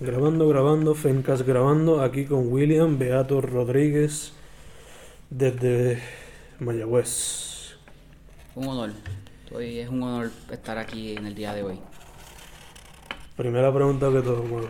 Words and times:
Grabando, 0.00 0.48
grabando, 0.48 0.94
Fencast 0.94 1.42
grabando, 1.46 2.02
aquí 2.02 2.24
con 2.26 2.52
William 2.52 2.98
Beato 2.98 3.40
Rodríguez 3.40 4.32
desde 5.30 6.02
Mayagüez. 6.58 7.76
Un 8.56 8.68
honor. 8.68 8.90
Estoy- 9.44 9.78
es 9.78 9.88
un 9.88 10.02
honor 10.02 10.30
estar 10.50 10.78
aquí 10.78 11.16
en 11.16 11.26
el 11.26 11.34
día 11.34 11.54
de 11.54 11.62
hoy. 11.62 11.78
Primera 13.36 13.72
pregunta 13.72 14.10
que 14.10 14.20
todo, 14.20 14.42
bueno. 14.42 14.68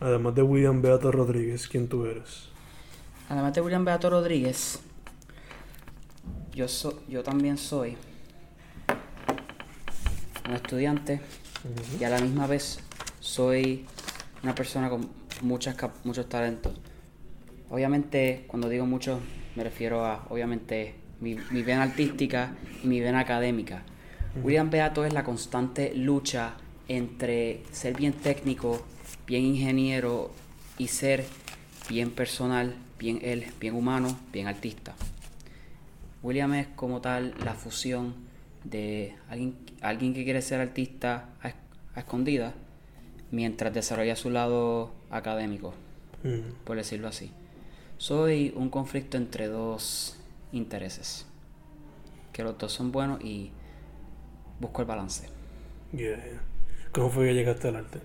Además 0.00 0.34
de 0.34 0.42
William 0.42 0.80
Beato 0.80 1.12
Rodríguez, 1.12 1.68
¿quién 1.68 1.86
tú 1.88 2.06
eres? 2.06 2.48
Además 3.28 3.52
de 3.54 3.60
William 3.60 3.84
Beato 3.84 4.08
Rodríguez, 4.08 4.80
yo, 6.54 6.66
so- 6.68 7.02
yo 7.06 7.22
también 7.22 7.58
soy 7.58 7.96
un 10.48 10.54
estudiante 10.54 11.20
y 12.00 12.02
a 12.04 12.08
la 12.08 12.18
misma 12.18 12.46
vez 12.46 12.80
soy 13.30 13.84
una 14.42 14.54
persona 14.54 14.90
con 14.90 15.08
muchas, 15.42 15.76
muchos 16.02 16.28
talentos. 16.28 16.72
Obviamente, 17.70 18.44
cuando 18.48 18.68
digo 18.68 18.86
mucho, 18.86 19.20
me 19.54 19.62
refiero 19.62 20.04
a, 20.04 20.26
obviamente, 20.30 20.94
mi, 21.20 21.36
mi 21.50 21.62
vena 21.62 21.84
artística 21.84 22.54
y 22.82 22.88
mi 22.88 23.00
vena 23.00 23.20
académica. 23.20 23.82
William 24.42 24.68
Beato 24.68 25.04
es 25.04 25.12
la 25.12 25.22
constante 25.22 25.94
lucha 25.94 26.54
entre 26.88 27.62
ser 27.70 27.96
bien 27.96 28.14
técnico, 28.14 28.84
bien 29.28 29.44
ingeniero 29.44 30.32
y 30.76 30.88
ser 30.88 31.24
bien 31.88 32.10
personal, 32.10 32.74
bien 32.98 33.20
él, 33.22 33.46
bien 33.60 33.76
humano, 33.76 34.18
bien 34.32 34.48
artista. 34.48 34.94
William 36.22 36.52
es 36.54 36.66
como 36.74 37.00
tal 37.00 37.34
la 37.44 37.54
fusión 37.54 38.14
de 38.64 39.14
alguien, 39.28 39.56
alguien 39.82 40.14
que 40.14 40.24
quiere 40.24 40.42
ser 40.42 40.60
artista 40.60 41.28
a, 41.42 41.52
a 41.94 42.00
escondidas 42.00 42.54
mientras 43.30 43.72
desarrolla 43.74 44.16
su 44.16 44.30
lado 44.30 44.92
académico, 45.10 45.74
Mm, 46.22 46.52
por 46.64 46.76
decirlo 46.76 47.08
así. 47.08 47.32
Soy 47.98 48.52
un 48.56 48.70
conflicto 48.70 49.16
entre 49.16 49.48
dos 49.48 50.18
intereses, 50.52 51.26
que 52.32 52.42
los 52.42 52.58
dos 52.58 52.72
son 52.72 52.92
buenos 52.92 53.22
y 53.22 53.52
busco 54.60 54.82
el 54.82 54.88
balance. 54.88 55.28
yeah, 55.92 56.16
yeah. 56.16 56.42
¿Cómo 56.92 57.10
fue 57.10 57.26
que 57.28 57.34
llegaste 57.34 57.68
al 57.68 57.76
arte? 57.76 58.00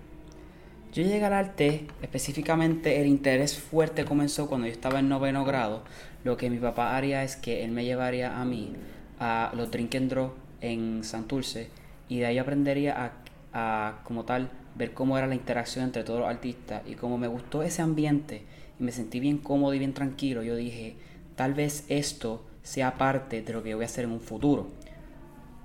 Yo 0.92 1.02
llegué 1.02 1.24
al 1.24 1.32
arte, 1.34 1.86
específicamente 2.00 3.00
el 3.00 3.06
interés 3.06 3.58
fuerte 3.58 4.04
comenzó 4.04 4.48
cuando 4.48 4.66
yo 4.66 4.72
estaba 4.72 5.00
en 5.00 5.08
noveno 5.08 5.44
grado. 5.44 5.82
Lo 6.24 6.36
que 6.36 6.48
mi 6.50 6.58
papá 6.58 6.96
haría 6.96 7.22
es 7.22 7.36
que 7.36 7.64
él 7.64 7.70
me 7.72 7.84
llevaría 7.84 8.40
a 8.40 8.44
mí 8.44 8.72
a 9.18 9.52
los 9.54 9.70
Drink 9.70 9.94
and 9.96 10.10
Draw 10.10 10.32
en 10.60 11.04
Santurce 11.04 11.70
y 12.08 12.18
de 12.20 12.26
ahí 12.26 12.38
aprendería 12.38 12.94
a, 13.04 13.12
a, 13.52 14.02
como 14.04 14.24
tal 14.24 14.50
ver 14.76 14.92
cómo 14.92 15.16
era 15.16 15.26
la 15.26 15.34
interacción 15.34 15.84
entre 15.84 16.04
todos 16.04 16.20
los 16.20 16.28
artistas 16.28 16.82
y 16.86 16.94
como 16.94 17.18
me 17.18 17.28
gustó 17.28 17.62
ese 17.62 17.82
ambiente 17.82 18.42
y 18.78 18.82
me 18.82 18.92
sentí 18.92 19.20
bien 19.20 19.38
cómodo 19.38 19.74
y 19.74 19.78
bien 19.78 19.94
tranquilo, 19.94 20.42
yo 20.42 20.54
dije, 20.54 20.96
tal 21.34 21.54
vez 21.54 21.84
esto 21.88 22.44
sea 22.62 22.98
parte 22.98 23.42
de 23.42 23.52
lo 23.52 23.62
que 23.62 23.74
voy 23.74 23.84
a 23.84 23.86
hacer 23.86 24.04
en 24.04 24.10
un 24.10 24.20
futuro. 24.20 24.68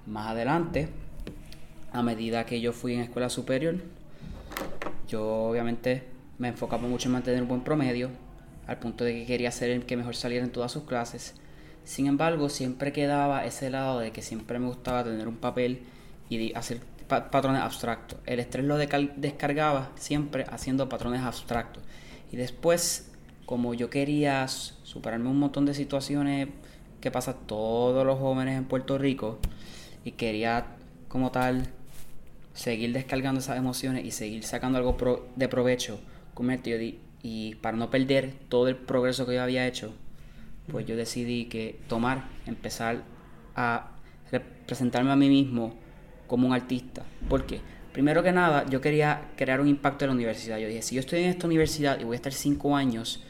Más 0.05 0.29
adelante, 0.29 0.89
a 1.91 2.01
medida 2.03 2.45
que 2.45 2.61
yo 2.61 2.73
fui 2.73 2.93
en 2.93 3.01
escuela 3.01 3.29
superior, 3.29 3.75
yo 5.07 5.27
obviamente 5.49 6.03
me 6.37 6.47
enfocaba 6.47 6.87
mucho 6.87 7.09
en 7.09 7.13
mantener 7.13 7.41
un 7.41 7.49
buen 7.49 7.61
promedio, 7.61 8.09
al 8.67 8.79
punto 8.79 9.03
de 9.03 9.13
que 9.13 9.25
quería 9.25 9.51
ser 9.51 9.69
el 9.71 9.85
que 9.85 9.97
mejor 9.97 10.15
saliera 10.15 10.45
en 10.45 10.51
todas 10.51 10.71
sus 10.71 10.83
clases. 10.83 11.35
Sin 11.83 12.07
embargo, 12.07 12.47
siempre 12.47 12.93
quedaba 12.93 13.45
ese 13.45 13.69
lado 13.69 13.99
de 13.99 14.11
que 14.11 14.21
siempre 14.21 14.59
me 14.59 14.67
gustaba 14.67 15.03
tener 15.03 15.27
un 15.27 15.37
papel 15.37 15.81
y 16.29 16.53
hacer 16.53 16.79
pa- 17.11 17.29
patrones 17.29 17.61
abstractos. 17.61 18.17
El 18.25 18.39
estrés 18.39 18.65
lo 18.65 18.77
descargaba 18.77 19.91
siempre 19.95 20.45
haciendo 20.49 20.87
patrones 20.89 21.21
abstractos. 21.21 21.83
Y 22.31 22.37
después, 22.37 23.11
como 23.45 23.73
yo 23.73 23.89
quería 23.89 24.47
superarme 24.47 25.29
un 25.29 25.37
montón 25.39 25.65
de 25.65 25.73
situaciones 25.73 26.47
que 27.01 27.11
pasan 27.11 27.35
todos 27.47 28.05
los 28.05 28.17
jóvenes 28.17 28.57
en 28.57 28.65
Puerto 28.65 28.97
Rico, 28.97 29.39
y 30.05 30.11
quería 30.13 30.65
como 31.09 31.31
tal 31.31 31.67
seguir 32.53 32.93
descargando 32.93 33.39
esas 33.39 33.57
emociones 33.57 34.05
y 34.05 34.11
seguir 34.11 34.43
sacando 34.43 34.77
algo 34.77 34.97
pro- 34.97 35.27
de 35.35 35.47
provecho 35.47 35.99
con 36.33 36.47
di- 36.47 36.99
y 37.23 37.55
para 37.55 37.77
no 37.77 37.89
perder 37.89 38.33
todo 38.49 38.67
el 38.67 38.75
progreso 38.75 39.25
que 39.25 39.35
yo 39.35 39.43
había 39.43 39.67
hecho 39.67 39.93
pues 40.71 40.85
yo 40.87 40.95
decidí 40.95 41.45
que 41.45 41.79
tomar 41.87 42.25
empezar 42.47 43.03
a 43.55 43.91
representarme 44.31 45.11
a 45.11 45.15
mí 45.15 45.29
mismo 45.29 45.75
como 46.31 46.47
un 46.47 46.53
artista 46.53 47.03
¿por 47.29 47.45
qué? 47.45 47.59
primero 47.93 48.23
que 48.23 48.31
nada 48.31 48.65
yo 48.69 48.79
quería 48.81 49.21
crear 49.35 49.59
un 49.61 49.67
impacto 49.67 50.05
en 50.05 50.09
la 50.09 50.15
universidad 50.15 50.57
yo 50.57 50.67
dije 50.67 50.81
si 50.81 50.95
yo 50.95 51.01
estoy 51.01 51.19
en 51.23 51.29
esta 51.29 51.45
universidad 51.45 51.99
y 51.99 52.03
voy 52.05 52.15
a 52.15 52.15
estar 52.15 52.31
cinco 52.33 52.75
años 52.75 53.21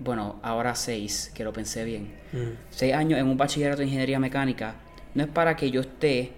bueno 0.00 0.38
ahora 0.42 0.74
seis 0.74 1.30
que 1.34 1.44
lo 1.44 1.52
pensé 1.52 1.84
bien 1.84 2.22
Mm, 2.32 2.56
seis 2.70 2.92
años 2.94 3.18
en 3.20 3.28
un 3.28 3.36
bachillerato 3.36 3.78
de 3.78 3.84
ingeniería 3.84 4.18
mecánica 4.18 4.74
no 5.14 5.22
es 5.22 5.28
para 5.28 5.54
que 5.56 5.70
yo 5.70 5.80
esté 5.82 6.32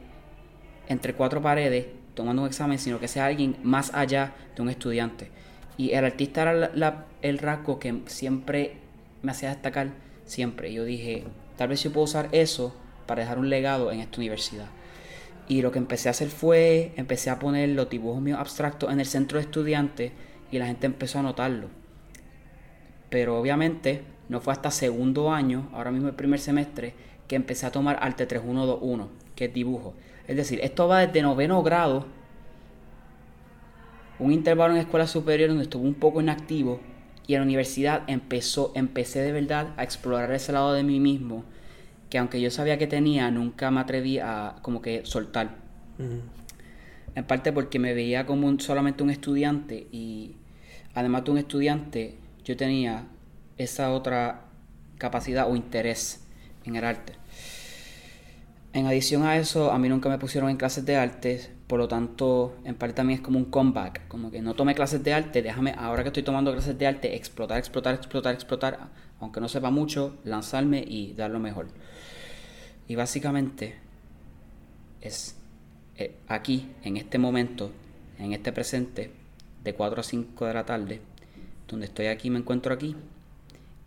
entre 0.89 1.15
cuatro 1.15 1.41
paredes 1.41 1.87
tomando 2.15 2.43
un 2.43 2.49
examen, 2.49 2.79
sino 2.79 2.99
que 3.01 3.09
sea 3.09 3.27
alguien 3.27 3.57
más 3.63 3.93
allá 3.95 4.33
de 4.55 4.63
un 4.63 4.69
estudiante. 4.71 5.31
Y 5.77 5.91
el 5.93 6.05
artista 6.05 6.43
era 6.43 6.53
la- 6.55 6.71
la- 6.75 7.05
el 7.23 7.39
rasgo 7.39 7.79
que 7.79 8.03
siempre 8.07 8.77
me 9.23 9.33
hacía 9.33 9.51
destacar, 9.51 9.89
siempre. 10.25 10.73
Yo 10.73 10.85
dije, 10.85 11.25
tal 11.59 11.69
vez 11.69 11.83
yo 11.83 11.93
puedo 11.93 12.05
usar 12.05 12.29
eso 12.33 12.75
para 13.07 13.21
dejar 13.23 13.39
un 13.39 13.51
legado 13.51 13.91
en 13.93 14.01
esta 14.01 14.17
universidad. 14.19 14.67
Y 15.49 15.63
lo 15.63 15.71
que 15.71 15.79
empecé 15.79 16.09
a 16.09 16.11
hacer 16.11 16.29
fue, 16.29 16.93
empecé 16.97 17.31
a 17.31 17.39
poner 17.39 17.69
los 17.71 17.89
dibujos 17.89 18.21
míos 18.21 18.39
abstractos 18.41 18.93
en 18.93 19.01
el 19.01 19.07
centro 19.07 19.39
de 19.39 19.45
estudiantes 19.45 20.13
y 20.51 20.59
la 20.59 20.67
gente 20.67 20.87
empezó 20.87 21.19
a 21.19 21.23
notarlo. 21.23 21.69
Pero 23.11 23.39
obviamente 23.39 24.03
no 24.29 24.41
fue 24.41 24.53
hasta 24.53 24.71
segundo 24.71 25.33
año, 25.33 25.69
ahora 25.73 25.93
mismo 25.93 26.09
el 26.09 26.15
primer 26.15 26.41
semestre, 26.41 26.95
que 27.29 27.37
empecé 27.37 27.67
a 27.67 27.73
tomar 27.73 27.99
arte 28.01 28.27
3121, 28.27 29.09
que 29.35 29.47
es 29.47 29.55
dibujo. 29.55 29.95
Es 30.27 30.37
decir, 30.37 30.61
esto 30.63 30.89
va 30.89 31.07
desde 31.07 31.23
noveno 31.23 31.63
grado, 31.63 32.07
un 34.19 34.33
intervalo 34.33 34.75
en 34.75 34.81
escuela 34.81 35.07
superior 35.07 35.51
donde 35.51 35.65
estuve 35.65 35.87
un 35.87 35.95
poco 35.95 36.21
inactivo 36.21 36.81
y 37.27 37.35
en 37.35 37.41
la 37.41 37.45
universidad 37.45 38.03
empecé 38.07 39.21
de 39.21 39.33
verdad 39.33 39.75
a 39.77 39.85
explorar 39.85 40.33
ese 40.33 40.53
lado 40.53 40.73
de 40.73 40.83
mí 40.83 41.01
mismo 41.01 41.45
que 42.11 42.19
aunque 42.19 42.41
yo 42.41 42.51
sabía 42.51 42.79
que 42.79 42.87
tenía, 42.87 43.31
nunca 43.31 43.71
me 43.71 43.81
atreví 43.81 44.19
a 44.19 44.57
como 44.63 44.81
que 44.83 45.05
soltar. 45.05 45.57
En 47.15 47.25
parte 47.25 47.53
porque 47.53 47.79
me 47.79 47.95
veía 47.95 48.27
como 48.27 48.47
un- 48.47 48.61
solamente 48.61 49.03
un 49.03 49.11
estudiante 49.11 49.87
y 49.91 50.37
además 50.95 51.25
de 51.25 51.31
un 51.31 51.39
estudiante, 51.39 52.17
yo 52.45 52.57
tenía 52.57 53.07
esa 53.57 53.91
otra 53.93 54.43
capacidad 54.99 55.51
o 55.51 55.57
interés 55.57 56.25
en 56.65 56.77
el 56.77 56.85
arte. 56.85 57.15
En 58.73 58.87
adición 58.87 59.25
a 59.25 59.37
eso, 59.37 59.73
a 59.73 59.79
mí 59.79 59.89
nunca 59.89 60.09
me 60.11 60.19
pusieron 60.19 60.51
en 60.51 60.59
clases 60.59 60.85
de 60.85 60.97
arte, 60.97 61.51
por 61.67 61.81
lo 61.81 61.89
tanto, 61.89 62.57
en 62.65 62.77
parte 62.77 62.95
también 62.95 63.19
es 63.19 63.25
como 63.25 63.39
un 63.39 63.47
comeback, 63.47 64.07
como 64.07 64.31
que 64.31 64.41
no 64.41 64.55
tomé 64.55 64.75
clases 64.75 65.03
de 65.03 65.13
arte, 65.13 65.43
déjame, 65.43 65.75
ahora 65.77 66.03
que 66.03 66.11
estoy 66.11 66.23
tomando 66.23 66.53
clases 66.53 66.79
de 66.79 66.87
arte, 66.87 67.17
explotar, 67.17 67.59
explotar, 67.59 67.95
explotar, 67.95 68.35
explotar, 68.35 68.89
aunque 69.21 69.41
no 69.41 69.49
sepa 69.49 69.71
mucho, 69.71 70.17
lanzarme 70.25 70.85
y 70.87 71.13
dar 71.15 71.31
lo 71.31 71.41
mejor. 71.41 71.69
Y 72.87 72.95
básicamente 72.95 73.75
es 75.01 75.37
eh, 75.97 76.15
aquí, 76.29 76.69
en 76.85 76.97
este 76.97 77.19
momento, 77.19 77.73
en 78.19 78.33
este 78.33 78.53
presente, 78.53 79.11
de 79.65 79.75
4 79.75 80.01
a 80.01 80.05
5 80.05 80.47
de 80.47 80.55
la 80.55 80.65
tarde, 80.65 81.01
donde 81.67 81.87
estoy 81.87 82.07
aquí, 82.07 82.31
me 82.31 82.39
encuentro 82.39 82.73
aquí, 82.73 82.95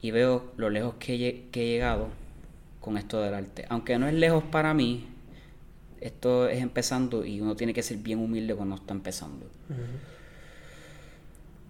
y 0.01 0.11
veo 0.11 0.51
lo 0.57 0.69
lejos 0.69 0.95
que, 0.99 1.15
he 1.15 1.45
que 1.49 1.63
he 1.63 1.69
llegado 1.69 2.09
con 2.81 2.97
esto 2.97 3.21
del 3.21 3.33
arte. 3.33 3.65
Aunque 3.69 3.97
no 3.97 4.07
es 4.07 4.13
lejos 4.13 4.43
para 4.43 4.73
mí, 4.73 5.07
esto 6.01 6.47
es 6.47 6.61
empezando 6.61 7.25
y 7.25 7.41
uno 7.41 7.55
tiene 7.55 7.73
que 7.73 7.83
ser 7.83 7.97
bien 7.97 8.19
humilde 8.19 8.55
cuando 8.55 8.75
está 8.75 8.93
empezando. 8.93 9.45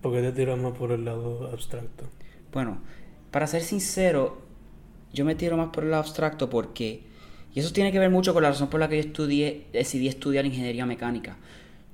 ¿Por 0.02 0.14
qué 0.14 0.22
te 0.22 0.32
tiras 0.32 0.58
más 0.58 0.78
por 0.78 0.92
el 0.92 1.06
lado 1.06 1.50
abstracto? 1.52 2.06
Bueno, 2.54 2.80
para 3.32 3.48
ser 3.48 3.62
sincero, 3.62 4.42
yo 5.14 5.26
me 5.26 5.36
tiro 5.36 5.58
más 5.58 5.70
por 5.70 5.84
el 5.84 5.92
lado 5.92 6.04
abstracto 6.04 6.50
porque, 6.50 7.04
y 7.54 7.60
eso 7.60 7.74
tiene 7.74 7.92
que 7.92 8.00
ver 8.00 8.10
mucho 8.10 8.34
con 8.34 8.44
la 8.44 8.50
razón 8.50 8.70
por 8.70 8.80
la 8.80 8.88
que 8.88 8.96
yo 8.96 9.08
estudié, 9.08 9.68
decidí 9.74 10.08
estudiar 10.08 10.46
ingeniería 10.46 10.86
mecánica. 10.86 11.38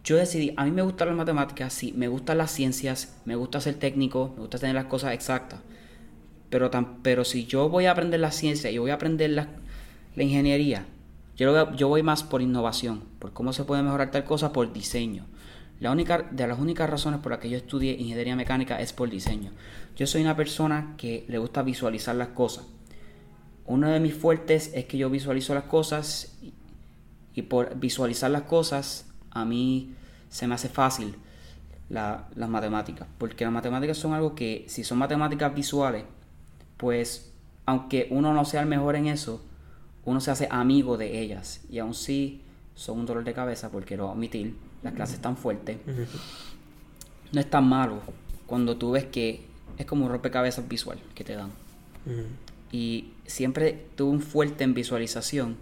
Yo 0.04 0.18
decidí, 0.18 0.54
a 0.56 0.66
mí 0.66 0.72
me 0.72 0.84
gustan 0.84 1.08
las 1.08 1.18
matemáticas, 1.18 1.74
sí, 1.74 1.92
me 1.98 2.08
gustan 2.08 2.38
las 2.38 2.52
ciencias, 2.52 3.18
me 3.26 3.36
gusta 3.36 3.60
ser 3.60 3.76
técnico, 3.76 4.34
me 4.36 4.42
gusta 4.42 4.60
tener 4.60 4.76
las 4.76 4.86
cosas 4.86 5.14
exactas. 5.14 5.62
Pero, 6.52 6.70
tan, 6.70 7.02
pero 7.02 7.26
si 7.26 7.46
yo 7.46 7.70
voy 7.70 7.86
a 7.86 7.92
aprender 7.92 8.20
la 8.20 8.32
ciencia 8.32 8.70
y 8.70 8.78
voy 8.78 8.92
a 8.92 8.96
aprender 8.96 9.32
la, 9.32 9.48
la 10.16 10.24
ingeniería, 10.24 10.86
yo, 11.36 11.88
voy 11.90 12.04
más 12.04 12.24
por 12.24 12.42
innovación, 12.42 13.04
por 13.20 13.34
cómo 13.34 13.52
se 13.54 13.64
puede 13.64 13.84
mejorar 13.84 14.12
tal 14.12 14.24
cosa, 14.24 14.54
por 14.54 14.72
diseño. 14.72 15.26
La 15.80 15.92
única, 15.92 16.20
de 16.32 16.48
las 16.48 16.58
únicas 16.58 16.90
razones 16.90 17.20
por 17.20 17.32
las 17.34 17.40
que 17.42 17.50
yo 17.50 17.58
estudié 17.58 17.94
ingeniería 17.94 18.36
mecánica 18.36 18.80
es 18.80 18.94
por 18.94 19.10
diseño. 19.10 19.52
Yo 19.98 20.08
soy 20.08 20.22
una 20.22 20.36
persona 20.38 20.94
que 20.98 21.26
le 21.28 21.38
gusta 21.38 21.64
visualizar 21.64 22.16
las 22.16 22.30
cosas. 22.30 22.66
Uno 23.66 23.90
de 23.90 24.00
mis 24.00 24.14
fuertes 24.14 24.72
es 24.74 24.86
que 24.86 24.98
yo 24.98 25.10
visualizo 25.10 25.54
las 25.54 25.66
cosas 25.66 26.38
y, 27.34 27.42
por 27.42 27.76
visualizar 27.78 28.32
las 28.32 28.44
cosas 28.44 29.08
a 29.32 29.44
mí 29.44 29.94
se 30.30 30.48
me 30.48 30.56
hace 30.56 30.70
fácil 30.70 31.16
la- 31.90 32.30
las 32.36 32.50
matemáticas. 32.50 33.08
Porque 33.18 33.44
las 33.44 33.54
matemáticas 33.54 33.98
son 33.98 34.14
algo 34.14 34.36
que, 34.36 34.66
si 34.70 34.86
son 34.86 34.98
matemáticas 35.00 35.54
visuales, 35.54 36.06
pues 36.78 37.34
aunque 37.66 38.08
uno 38.12 38.34
no 38.34 38.46
sea 38.46 38.62
el 38.62 38.68
mejor 38.68 38.96
en 38.96 39.08
eso, 39.08 39.44
uno 40.06 40.22
se 40.22 40.32
hace 40.32 40.48
amigo 40.50 40.98
de 40.98 41.20
ellas. 41.20 41.62
Y 41.70 41.80
aún 41.80 41.94
si 41.94 42.42
son 42.76 43.00
un 43.00 43.06
dolor 43.06 43.24
de 43.24 43.34
cabeza, 43.34 43.72
porque 43.72 43.98
lo 43.98 44.04
voy 44.04 44.12
a 44.12 44.16
omitir, 44.16 44.56
las 44.84 44.94
clases 44.94 45.20
tan 45.20 45.36
fuertes, 45.36 45.78
no 47.32 47.40
es 47.40 47.50
tan 47.50 47.68
malo 47.68 48.00
cuando 48.46 48.78
tú 48.78 48.92
ves 48.92 49.06
que 49.06 49.46
es 49.78 49.86
como 49.86 50.06
un 50.06 50.12
rompecabezas 50.12 50.68
visual 50.68 51.00
que 51.16 51.24
te 51.24 51.36
dan. 51.36 51.52
Y 52.72 53.14
siempre 53.26 53.88
tuve 53.96 54.12
un 54.12 54.22
fuerte 54.22 54.64
en 54.64 54.74
visualización. 54.74 55.58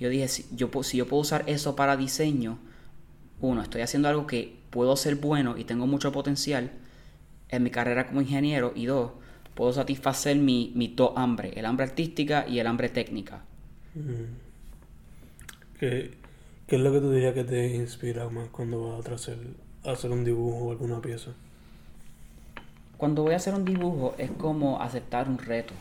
Yo 0.00 0.08
dije, 0.08 0.28
si 0.28 0.46
yo, 0.52 0.70
si 0.82 0.96
yo 0.96 1.06
puedo 1.06 1.20
usar 1.20 1.44
eso 1.46 1.76
para 1.76 1.96
diseño, 1.96 2.58
uno, 3.40 3.62
estoy 3.62 3.82
haciendo 3.82 4.08
algo 4.08 4.26
que 4.26 4.56
puedo 4.70 4.96
ser 4.96 5.16
bueno 5.16 5.58
y 5.58 5.64
tengo 5.64 5.86
mucho 5.86 6.12
potencial 6.12 6.70
en 7.48 7.62
mi 7.62 7.70
carrera 7.70 8.06
como 8.06 8.22
ingeniero. 8.22 8.72
Y 8.74 8.86
dos, 8.86 9.12
puedo 9.54 9.72
satisfacer 9.72 10.36
mi, 10.36 10.72
mi 10.74 10.88
dos 10.88 11.12
hambre, 11.16 11.52
el 11.56 11.66
hambre 11.66 11.84
artística 11.84 12.46
y 12.48 12.58
el 12.58 12.66
hambre 12.66 12.88
técnica. 12.88 13.44
Ujú. 13.94 14.26
¿Qué, 15.78 16.12
qué 16.66 16.76
es 16.76 16.82
lo 16.82 16.92
que 16.92 17.00
tú 17.00 17.10
dirías 17.10 17.34
que 17.34 17.44
te 17.44 17.74
inspira 17.74 18.28
más 18.28 18.48
cuando 18.48 18.96
vas 18.96 19.06
a 19.06 19.14
hacer, 19.14 19.38
a 19.84 19.90
hacer 19.92 20.10
un 20.10 20.24
dibujo 20.24 20.66
o 20.66 20.70
alguna 20.70 21.00
pieza? 21.00 21.32
Cuando 22.96 23.22
voy 23.22 23.34
a 23.34 23.36
hacer 23.36 23.54
un 23.54 23.64
dibujo 23.64 24.14
es 24.16 24.30
como 24.30 24.80
aceptar 24.80 25.28
un 25.28 25.38
reto, 25.38 25.74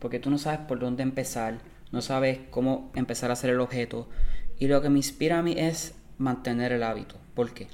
porque 0.00 0.18
tú 0.18 0.28
no 0.28 0.38
sabes 0.38 0.60
por 0.60 0.80
dónde 0.80 1.04
empezar, 1.04 1.58
no 1.92 2.02
sabes 2.02 2.40
cómo 2.50 2.90
empezar 2.94 3.30
a 3.30 3.34
hacer 3.34 3.50
el 3.50 3.60
objeto, 3.60 4.08
y 4.58 4.66
lo 4.66 4.82
que 4.82 4.90
me 4.90 4.98
inspira 4.98 5.38
a 5.38 5.42
mí 5.42 5.54
es 5.56 5.94
mantener 6.18 6.72
el 6.72 6.82
hábito. 6.82 7.14
¿Por 7.34 7.54
qué? 7.54 7.68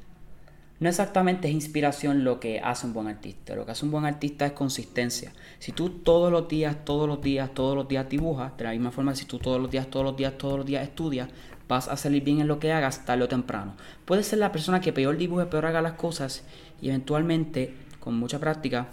No 0.80 0.88
exactamente 0.88 1.46
es 1.46 1.54
inspiración 1.54 2.24
lo 2.24 2.40
que 2.40 2.58
hace 2.60 2.86
un 2.86 2.94
buen 2.94 3.06
artista, 3.06 3.54
lo 3.54 3.66
que 3.66 3.72
hace 3.72 3.84
un 3.84 3.90
buen 3.90 4.06
artista 4.06 4.46
es 4.46 4.52
consistencia. 4.52 5.30
Si 5.58 5.72
tú 5.72 5.90
todos 5.90 6.32
los 6.32 6.48
días, 6.48 6.86
todos 6.86 7.06
los 7.06 7.20
días, 7.20 7.52
todos 7.52 7.76
los 7.76 7.86
días 7.86 8.08
dibujas, 8.08 8.56
de 8.56 8.64
la 8.64 8.70
misma 8.70 8.90
forma 8.90 9.14
si 9.14 9.26
tú 9.26 9.38
todos 9.38 9.60
los 9.60 9.70
días, 9.70 9.88
todos 9.88 10.06
los 10.06 10.16
días, 10.16 10.38
todos 10.38 10.56
los 10.56 10.64
días 10.64 10.82
estudias, 10.82 11.28
vas 11.68 11.86
a 11.86 11.98
salir 11.98 12.24
bien 12.24 12.40
en 12.40 12.48
lo 12.48 12.58
que 12.58 12.72
hagas 12.72 13.04
tarde 13.04 13.24
o 13.24 13.28
temprano. 13.28 13.74
Puedes 14.06 14.26
ser 14.26 14.38
la 14.38 14.52
persona 14.52 14.80
que 14.80 14.94
peor 14.94 15.18
dibuje, 15.18 15.44
peor 15.44 15.66
haga 15.66 15.82
las 15.82 15.92
cosas 15.92 16.44
y 16.80 16.88
eventualmente, 16.88 17.74
con 18.00 18.18
mucha 18.18 18.38
práctica, 18.38 18.88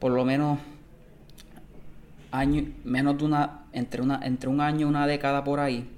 por 0.00 0.10
lo 0.10 0.24
menos 0.24 0.58
año, 2.32 2.64
menos 2.82 3.16
de 3.16 3.24
una, 3.26 3.60
entre 3.72 4.02
una, 4.02 4.20
entre 4.24 4.50
un 4.50 4.60
año 4.60 4.80
y 4.80 4.90
una 4.90 5.06
década 5.06 5.44
por 5.44 5.60
ahí, 5.60 5.88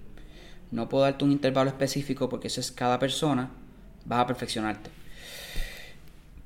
no 0.70 0.90
puedo 0.90 1.04
darte 1.04 1.24
un 1.24 1.32
intervalo 1.32 1.70
específico 1.70 2.28
porque 2.28 2.48
eso 2.48 2.60
es 2.60 2.70
cada 2.70 2.98
persona, 2.98 3.50
vas 4.06 4.20
a 4.20 4.26
perfeccionarte. 4.26 4.90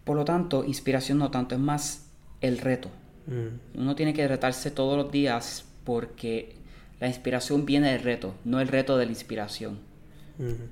Por 0.04 0.16
lo 0.16 0.24
tanto, 0.24 0.64
inspiración 0.64 1.18
no 1.18 1.30
tanto, 1.30 1.54
es 1.54 1.60
más 1.60 2.06
el 2.40 2.58
reto. 2.58 2.90
Mm, 3.28 3.58
Uno 3.74 3.94
tiene 3.96 4.14
que 4.14 4.26
retarse 4.28 4.70
todos 4.72 4.96
los 4.96 5.12
días 5.12 5.64
porque 5.84 6.56
la 7.00 7.08
inspiración 7.08 7.66
viene 7.66 7.92
del 7.92 8.02
reto, 8.02 8.34
no 8.44 8.60
el 8.60 8.68
reto 8.68 8.96
de 8.98 9.06
la 9.06 9.12
inspiración. 9.12 9.78
ujú. 10.38 10.68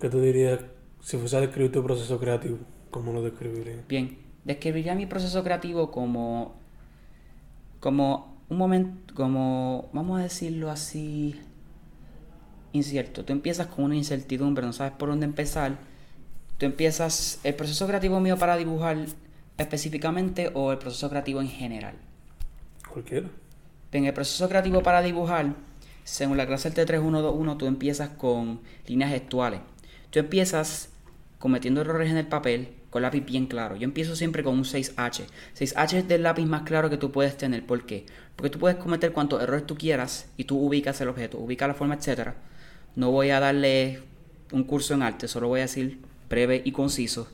¿Qué 0.00 0.08
tú 0.10 0.20
dirías 0.20 0.60
si 1.00 1.16
fuese 1.16 1.36
a 1.36 1.40
describir 1.40 1.70
tu 1.72 1.82
proceso 1.84 2.18
creativo? 2.18 2.58
¿Cómo 2.90 3.12
lo 3.12 3.22
describirías? 3.22 3.84
Bien, 3.88 4.16
describiría 4.44 4.94
mi 4.94 5.04
proceso 5.06 5.44
creativo 5.44 5.90
como 5.90 6.54
como 7.80 8.36
un 8.48 8.58
momento, 8.58 9.14
como 9.14 9.88
vamos 9.92 10.20
a 10.20 10.22
decirlo 10.24 10.70
así, 10.70 11.40
incierto. 12.72 13.24
Tú 13.24 13.32
empiezas 13.32 13.66
con 13.68 13.84
una 13.84 13.96
incertidumbre, 13.96 14.64
no 14.64 14.72
sabes 14.72 14.92
por 14.92 15.08
dónde 15.08 15.26
empezar. 15.26 15.78
Tú 16.58 16.66
empiezas 16.66 17.40
el 17.44 17.54
proceso 17.54 17.86
creativo 17.86 18.20
mío 18.20 18.36
para 18.36 18.56
dibujar 18.56 18.98
específicamente 19.56 20.50
o 20.54 20.72
el 20.72 20.78
proceso 20.78 21.08
creativo 21.08 21.40
en 21.40 21.48
general. 21.48 21.94
Cualquiera. 22.92 23.28
En 23.92 24.04
el 24.04 24.12
proceso 24.12 24.48
creativo 24.48 24.82
para 24.82 25.02
dibujar, 25.02 25.54
según 26.04 26.36
la 26.36 26.46
clase 26.46 26.70
del 26.70 26.86
T3121, 26.86 27.56
tú 27.56 27.66
empiezas 27.66 28.10
con 28.10 28.60
líneas 28.86 29.10
gestuales. 29.10 29.60
Tú 30.10 30.18
empiezas 30.18 30.90
cometiendo 31.38 31.80
errores 31.80 32.10
en 32.10 32.16
el 32.16 32.26
papel 32.26 32.74
con 32.90 33.02
lápiz 33.02 33.24
bien 33.24 33.46
claro. 33.46 33.76
Yo 33.76 33.84
empiezo 33.84 34.16
siempre 34.16 34.42
con 34.42 34.54
un 34.54 34.64
6H. 34.64 35.24
6H 35.56 35.92
es 35.94 36.08
del 36.08 36.24
lápiz 36.24 36.44
más 36.44 36.62
claro 36.62 36.90
que 36.90 36.96
tú 36.96 37.12
puedes 37.12 37.36
tener. 37.36 37.64
¿Por 37.64 37.86
qué? 37.86 38.06
Porque 38.36 38.50
tú 38.50 38.58
puedes 38.58 38.78
cometer 38.78 39.12
cuantos 39.12 39.42
errores 39.42 39.66
tú 39.66 39.76
quieras 39.76 40.28
y 40.36 40.44
tú 40.44 40.58
ubicas 40.58 41.00
el 41.00 41.08
objeto, 41.08 41.38
ubicas 41.38 41.68
la 41.68 41.74
forma, 41.74 41.94
etc. 41.94 42.30
No 42.96 43.10
voy 43.10 43.30
a 43.30 43.40
darle 43.40 44.00
un 44.52 44.64
curso 44.64 44.94
en 44.94 45.02
arte, 45.02 45.28
solo 45.28 45.48
voy 45.48 45.60
a 45.60 45.64
decir 45.64 46.00
breve 46.28 46.62
y 46.64 46.72
conciso. 46.72 47.28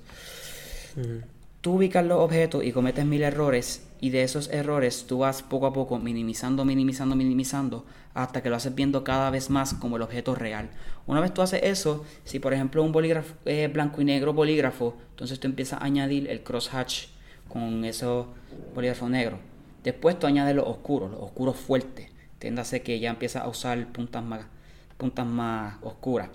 Tú 1.61 1.75
ubicas 1.75 2.05
los 2.05 2.21
objetos 2.21 2.65
y 2.65 2.73
cometes 2.73 3.05
mil 3.05 3.23
errores 3.23 3.87
y 4.01 4.11
de 4.11 4.23
esos 4.23 4.49
errores 4.51 5.07
tú 5.07 5.19
vas 5.19 5.43
poco 5.43 5.67
a 5.67 5.73
poco 5.73 5.99
minimizando, 5.99 6.65
minimizando, 6.65 7.17
minimizando 7.17 7.85
hasta 8.15 8.43
que 8.43 8.49
lo 8.49 8.57
haces 8.57 8.75
viendo 8.75 9.05
cada 9.05 9.31
vez 9.31 9.51
más 9.51 9.75
como 9.75 9.97
el 9.97 10.03
objeto 10.03 10.35
real. 10.35 10.71
Una 11.07 11.21
vez 11.21 11.35
tú 11.35 11.43
haces 11.43 11.61
eso, 11.63 12.05
si 12.25 12.39
por 12.39 12.55
ejemplo 12.55 12.83
un 12.83 12.93
bolígrafo 12.93 13.35
eh, 13.45 13.69
blanco 13.69 14.01
y 14.01 14.05
negro 14.05 14.33
bolígrafo, 14.33 14.97
entonces 15.11 15.39
tú 15.39 15.49
empiezas 15.49 15.81
a 15.81 15.85
añadir 15.85 16.29
el 16.31 16.43
crosshatch 16.43 17.09
con 17.49 17.85
esos 17.85 18.27
bolígrafos 18.75 19.11
negros. 19.11 19.41
Después 19.85 20.19
tú 20.19 20.27
añades 20.27 20.57
los 20.57 20.67
oscuros, 20.67 21.11
los 21.11 21.21
oscuros 21.21 21.57
fuertes. 21.57 22.11
Tiéndase 22.39 22.83
que 22.83 22.99
ya 23.01 23.11
empiezas 23.11 23.45
a 23.45 23.49
usar 23.49 23.87
puntas 23.93 24.23
más, 24.23 24.47
puntas 24.97 25.27
más 25.27 25.77
oscuras. 25.83 26.31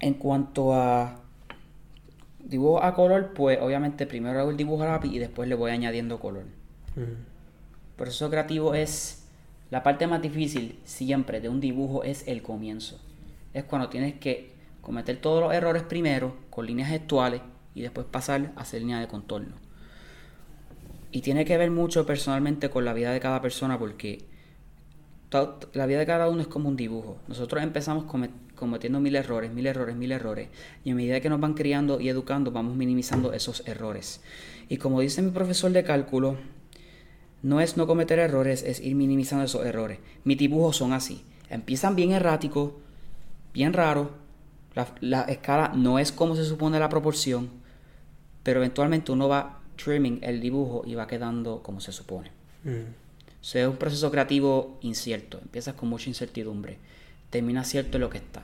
En 0.00 0.14
cuanto 0.14 0.74
a 0.74 1.20
dibujo 2.40 2.82
a 2.82 2.94
color, 2.94 3.32
pues 3.34 3.58
obviamente 3.60 4.06
primero 4.06 4.38
hago 4.38 4.50
el 4.50 4.56
dibujo 4.56 4.82
a 4.82 4.86
lápiz 4.86 5.12
y 5.12 5.18
después 5.18 5.48
le 5.48 5.54
voy 5.54 5.70
añadiendo 5.70 6.20
color. 6.20 6.44
Ujú. 6.96 7.02
El 7.02 7.96
proceso 7.96 8.28
creativo 8.28 8.74
es 8.74 9.24
la 9.70 9.82
parte 9.82 10.06
más 10.06 10.22
difícil 10.22 10.78
siempre 10.84 11.40
de 11.40 11.48
un 11.48 11.60
dibujo 11.60 12.04
es 12.04 12.28
el 12.28 12.42
comienzo. 12.42 13.00
Es 13.52 13.64
cuando 13.64 13.88
tienes 13.88 14.14
que 14.14 14.52
cometer 14.80 15.20
todos 15.20 15.42
los 15.42 15.52
errores 15.52 15.82
primero 15.82 16.36
con 16.50 16.66
líneas 16.66 16.90
gestuales 16.90 17.40
y 17.74 17.82
después 17.82 18.06
pasar 18.06 18.52
a 18.56 18.60
hacer 18.60 18.82
línea 18.82 19.00
de 19.00 19.08
contorno. 19.08 19.56
Y 21.10 21.22
tiene 21.22 21.44
que 21.44 21.56
ver 21.56 21.70
mucho 21.70 22.06
personalmente 22.06 22.70
con 22.70 22.84
la 22.84 22.92
vida 22.92 23.12
de 23.12 23.20
cada 23.20 23.40
persona 23.40 23.78
porque 23.78 24.24
la 25.72 25.86
vida 25.86 25.98
de 25.98 26.06
cada 26.06 26.28
uno 26.28 26.40
es 26.40 26.46
como 26.46 26.68
un 26.68 26.76
dibujo. 26.76 27.16
Nosotros 27.28 27.62
empezamos 27.62 28.04
come- 28.04 28.30
cometiendo 28.54 29.00
mil 29.00 29.16
errores, 29.16 29.52
mil 29.52 29.66
errores, 29.66 29.96
mil 29.96 30.12
errores. 30.12 30.48
Y 30.84 30.90
a 30.90 30.94
medida 30.94 31.20
que 31.20 31.28
nos 31.28 31.40
van 31.40 31.54
criando 31.54 32.00
y 32.00 32.08
educando, 32.08 32.50
vamos 32.50 32.76
minimizando 32.76 33.32
esos 33.32 33.66
errores. 33.66 34.20
Y 34.68 34.76
como 34.78 35.00
dice 35.00 35.22
mi 35.22 35.30
profesor 35.30 35.72
de 35.72 35.82
cálculo, 35.84 36.36
no 37.42 37.60
es 37.60 37.76
no 37.76 37.86
cometer 37.86 38.18
errores, 38.18 38.62
es 38.62 38.80
ir 38.80 38.94
minimizando 38.94 39.44
esos 39.44 39.64
errores. 39.66 39.98
Mis 40.24 40.38
dibujos 40.38 40.76
son 40.76 40.92
así. 40.92 41.24
Empiezan 41.50 41.94
bien 41.96 42.12
erráticos, 42.12 42.72
bien 43.52 43.72
raros. 43.72 44.08
La, 44.74 44.88
la 45.00 45.22
escala 45.22 45.72
no 45.74 45.98
es 45.98 46.10
como 46.10 46.34
se 46.36 46.44
supone 46.44 46.78
la 46.78 46.88
proporción, 46.88 47.50
pero 48.42 48.60
eventualmente 48.60 49.12
uno 49.12 49.28
va 49.28 49.60
trimming 49.76 50.20
el 50.22 50.40
dibujo 50.40 50.82
y 50.86 50.94
va 50.94 51.06
quedando 51.06 51.62
como 51.62 51.80
se 51.80 51.92
supone. 51.92 52.30
Ujú. 52.64 52.74
O 53.44 53.46
sea, 53.46 53.64
es 53.64 53.68
un 53.68 53.76
proceso 53.76 54.10
creativo 54.10 54.78
incierto. 54.80 55.38
Empiezas 55.42 55.74
con 55.74 55.90
mucha 55.90 56.08
incertidumbre. 56.08 56.78
Terminas 57.28 57.68
cierto 57.68 57.98
en 57.98 58.00
lo 58.00 58.08
que 58.08 58.16
está. 58.16 58.42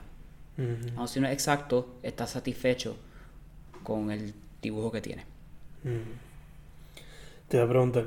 Ujú. 0.59 0.95
Aun 0.95 1.07
si 1.07 1.19
no 1.19 1.25
es 1.25 1.33
exacto, 1.33 1.95
estás 2.03 2.29
satisfecho 2.29 2.97
con 3.81 4.11
el 4.11 4.35
dibujo 4.61 4.91
que 4.91 5.01
tienes. 5.01 5.25
Te 7.47 7.57
voy 7.57 7.65
a 7.65 7.69
preguntar. 7.69 8.05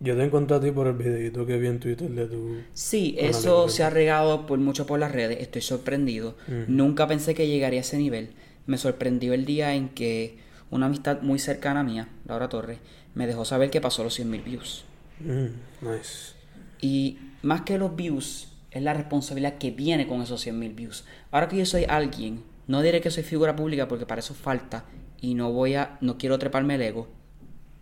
Yo 0.00 0.16
te 0.16 0.24
encontré 0.24 0.56
a 0.56 0.60
ti 0.60 0.72
por 0.72 0.88
el 0.88 0.94
videito 0.94 1.46
que 1.46 1.58
vi 1.58 1.68
en 1.68 1.78
Twitter 1.78 2.10
de 2.10 2.26
tu... 2.26 2.56
Sí, 2.74 3.14
eso 3.20 3.68
se 3.68 3.84
ha 3.84 3.90
regado 3.90 4.46
por 4.46 4.58
mucho 4.58 4.84
por 4.84 4.98
las 4.98 5.12
redes. 5.12 5.38
Estoy 5.40 5.62
sorprendido. 5.62 6.34
Nunca 6.66 7.06
pensé 7.06 7.36
que 7.36 7.46
llegaría 7.46 7.78
a 7.78 7.82
ese 7.82 7.98
nivel. 7.98 8.30
Me 8.66 8.78
sorprendió 8.78 9.32
el 9.32 9.44
día 9.44 9.74
en 9.76 9.90
que 9.90 10.38
una 10.72 10.86
amistad 10.86 11.22
muy 11.22 11.38
cercana 11.38 11.84
mía, 11.84 12.08
Laura 12.26 12.48
Torres, 12.48 12.80
me 13.14 13.28
dejó 13.28 13.44
saber 13.44 13.70
que 13.70 13.80
pasó 13.80 14.02
los 14.02 14.18
100.000 14.18 14.42
views. 14.42 14.84
Mm, 15.20 15.86
nice. 15.86 16.34
Y 16.80 17.18
más 17.42 17.62
que 17.62 17.78
los 17.78 17.96
views, 17.96 18.48
es 18.70 18.82
la 18.82 18.92
responsabilidad 18.92 19.58
que 19.58 19.70
viene 19.70 20.06
con 20.06 20.20
esos 20.20 20.46
100.000 20.46 20.74
views. 20.74 21.04
Ahora 21.30 21.48
que 21.48 21.56
yo 21.56 21.66
soy 21.66 21.84
alguien, 21.88 22.42
no 22.66 22.82
diré 22.82 23.00
que 23.00 23.10
soy 23.10 23.22
figura 23.22 23.56
pública 23.56 23.88
porque 23.88 24.06
para 24.06 24.18
eso 24.18 24.34
falta 24.34 24.84
y 25.20 25.34
no 25.34 25.52
voy 25.52 25.74
a, 25.74 25.96
no 26.00 26.18
quiero 26.18 26.38
treparme 26.38 26.74
el 26.74 26.82
ego. 26.82 27.08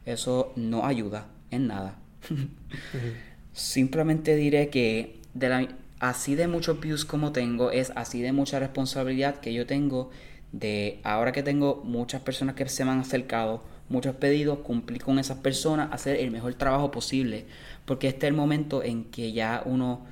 Eso 0.05 0.53
no 0.57 0.85
ayuda 0.87 1.26
en 1.50 1.67
nada. 1.67 1.99
Simplemente 3.53 4.37
diré 4.37 4.69
que 4.69 5.21
de 5.35 5.49
la, 5.49 5.69
así 5.99 6.35
de 6.35 6.47
muchos 6.47 6.81
views 6.81 7.05
como 7.05 7.33
tengo, 7.33 7.71
es 7.71 7.93
así 7.97 8.23
de 8.23 8.33
mucha 8.33 8.61
responsabilidad 8.61 9.41
que 9.41 9.53
yo 9.53 9.67
tengo 9.67 10.11
de 10.53 11.00
ahora 11.03 11.33
que 11.33 11.43
tengo 11.43 11.83
muchas 11.85 12.23
personas 12.23 12.55
que 12.55 12.69
se 12.69 12.85
me 12.85 12.93
han 12.93 13.00
acercado, 13.00 13.64
muchos 13.95 14.17
pedidos, 14.17 14.59
cumplir 14.59 15.03
con 15.03 15.19
esas 15.19 15.39
personas, 15.39 15.89
hacer 15.93 16.17
el 16.17 16.31
mejor 16.31 16.55
trabajo 16.55 16.91
posible, 16.91 17.47
porque 17.85 18.09
este 18.09 18.27
es 18.27 18.31
el 18.31 18.37
momento 18.37 18.83
en 18.83 19.05
que 19.05 19.33
ya 19.33 19.63
uno 19.65 20.05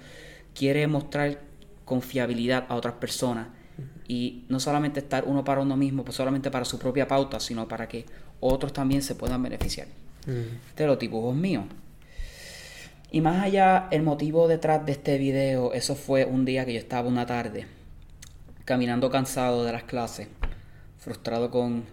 quiere 0.54 0.86
mostrar 0.86 1.40
confiabilidad 1.84 2.64
a 2.68 2.76
otras 2.76 2.94
personas 2.94 3.48
Y 4.06 4.44
no 4.48 4.60
solamente 4.60 5.00
estar 5.00 5.24
uno 5.26 5.42
para 5.42 5.60
uno 5.62 5.76
mismo, 5.76 6.04
pues 6.04 6.16
solamente 6.16 6.50
para 6.50 6.64
su 6.64 6.78
propia 6.78 7.08
pauta, 7.08 7.40
sino 7.40 7.66
para 7.66 7.88
que 7.88 8.04
otros 8.40 8.72
también 8.72 9.02
se 9.02 9.14
puedan 9.14 9.42
beneficiar. 9.42 9.88
De 10.76 10.86
los 10.86 10.98
dibujos 10.98 11.34
míos. 11.34 11.64
Y 13.10 13.20
más 13.20 13.42
allá, 13.42 13.88
el 13.90 14.02
motivo 14.02 14.46
detrás 14.46 14.86
de 14.86 14.92
este 14.92 15.18
video, 15.18 15.72
eso 15.72 15.94
fue 15.96 16.24
un 16.24 16.44
día 16.44 16.64
que 16.64 16.74
yo 16.74 16.78
estaba 16.78 17.08
una 17.08 17.26
tarde, 17.26 17.66
caminando 18.64 19.10
cansado 19.10 19.64
de 19.64 19.72
las 19.72 19.82
clases, 19.82 20.28
frustrado 20.98 21.50
con 21.50 21.84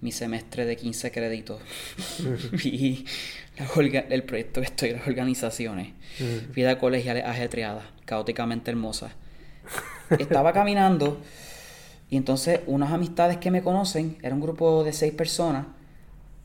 mi 0.00 0.12
semestre 0.12 0.64
de 0.64 0.76
15 0.76 1.10
créditos 1.10 1.60
y 2.64 3.04
el 4.10 4.22
proyecto 4.22 4.60
que 4.60 4.66
estoy, 4.66 4.92
las 4.92 5.06
organizaciones, 5.06 5.92
vida 6.54 6.78
colegiales 6.78 7.24
ajetreada, 7.24 7.90
caóticamente 8.04 8.70
hermosa. 8.70 9.10
Estaba 10.18 10.52
caminando 10.52 11.20
y 12.10 12.16
entonces 12.16 12.60
unas 12.66 12.92
amistades 12.92 13.38
que 13.38 13.50
me 13.50 13.62
conocen, 13.62 14.16
era 14.22 14.34
un 14.34 14.40
grupo 14.40 14.84
de 14.84 14.92
seis 14.92 15.12
personas, 15.12 15.66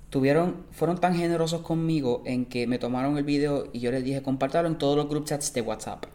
tuvieron, 0.09 0.65
fueron 0.71 0.99
tan 0.99 1.15
generosos 1.15 1.61
conmigo 1.61 2.23
en 2.25 2.45
que 2.45 2.67
me 2.67 2.79
tomaron 2.79 3.17
el 3.17 3.23
video 3.23 3.69
y 3.71 3.79
yo 3.79 3.91
les 3.91 4.03
dije, 4.03 4.21
compártalo 4.21 4.67
en 4.67 4.77
todos 4.77 4.97
los 4.97 5.07
group 5.07 5.25
chats 5.25 5.53
de 5.53 5.61
WhatsApp. 5.61 6.05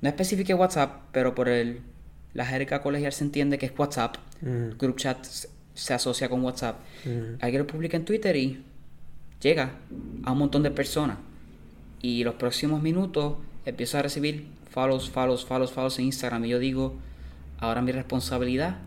No 0.00 0.08
especifique 0.08 0.54
WhatsApp, 0.54 1.02
pero 1.12 1.34
por 1.34 1.48
el, 1.48 1.80
la 2.34 2.46
jerga 2.46 2.82
colegial 2.82 3.12
se 3.12 3.24
entiende 3.24 3.58
que 3.58 3.66
es 3.66 3.72
WhatsApp. 3.76 4.16
Group 4.78 4.96
chat 4.96 5.26
se 5.74 5.94
asocia 5.94 6.28
con 6.28 6.42
WhatsApp. 6.42 6.78
Alguien 7.40 7.62
lo 7.62 7.66
publica 7.66 7.96
en 7.96 8.04
Twitter 8.04 8.34
y 8.36 8.62
llega 9.40 9.72
a 10.24 10.32
un 10.32 10.38
montón 10.38 10.62
de 10.62 10.70
personas. 10.70 11.18
Y 12.00 12.24
los 12.24 12.34
próximos 12.34 12.82
minutos 12.82 13.34
empiezo 13.64 13.98
a 13.98 14.02
recibir 14.02 14.46
follows, 14.70 15.10
follows, 15.10 15.44
follows, 15.44 15.72
follows 15.72 15.98
en 15.98 16.06
Instagram. 16.06 16.44
Y 16.44 16.48
yo 16.50 16.58
digo, 16.58 16.94
ahora 17.58 17.82
mi 17.82 17.92
responsabilidad 17.92 18.78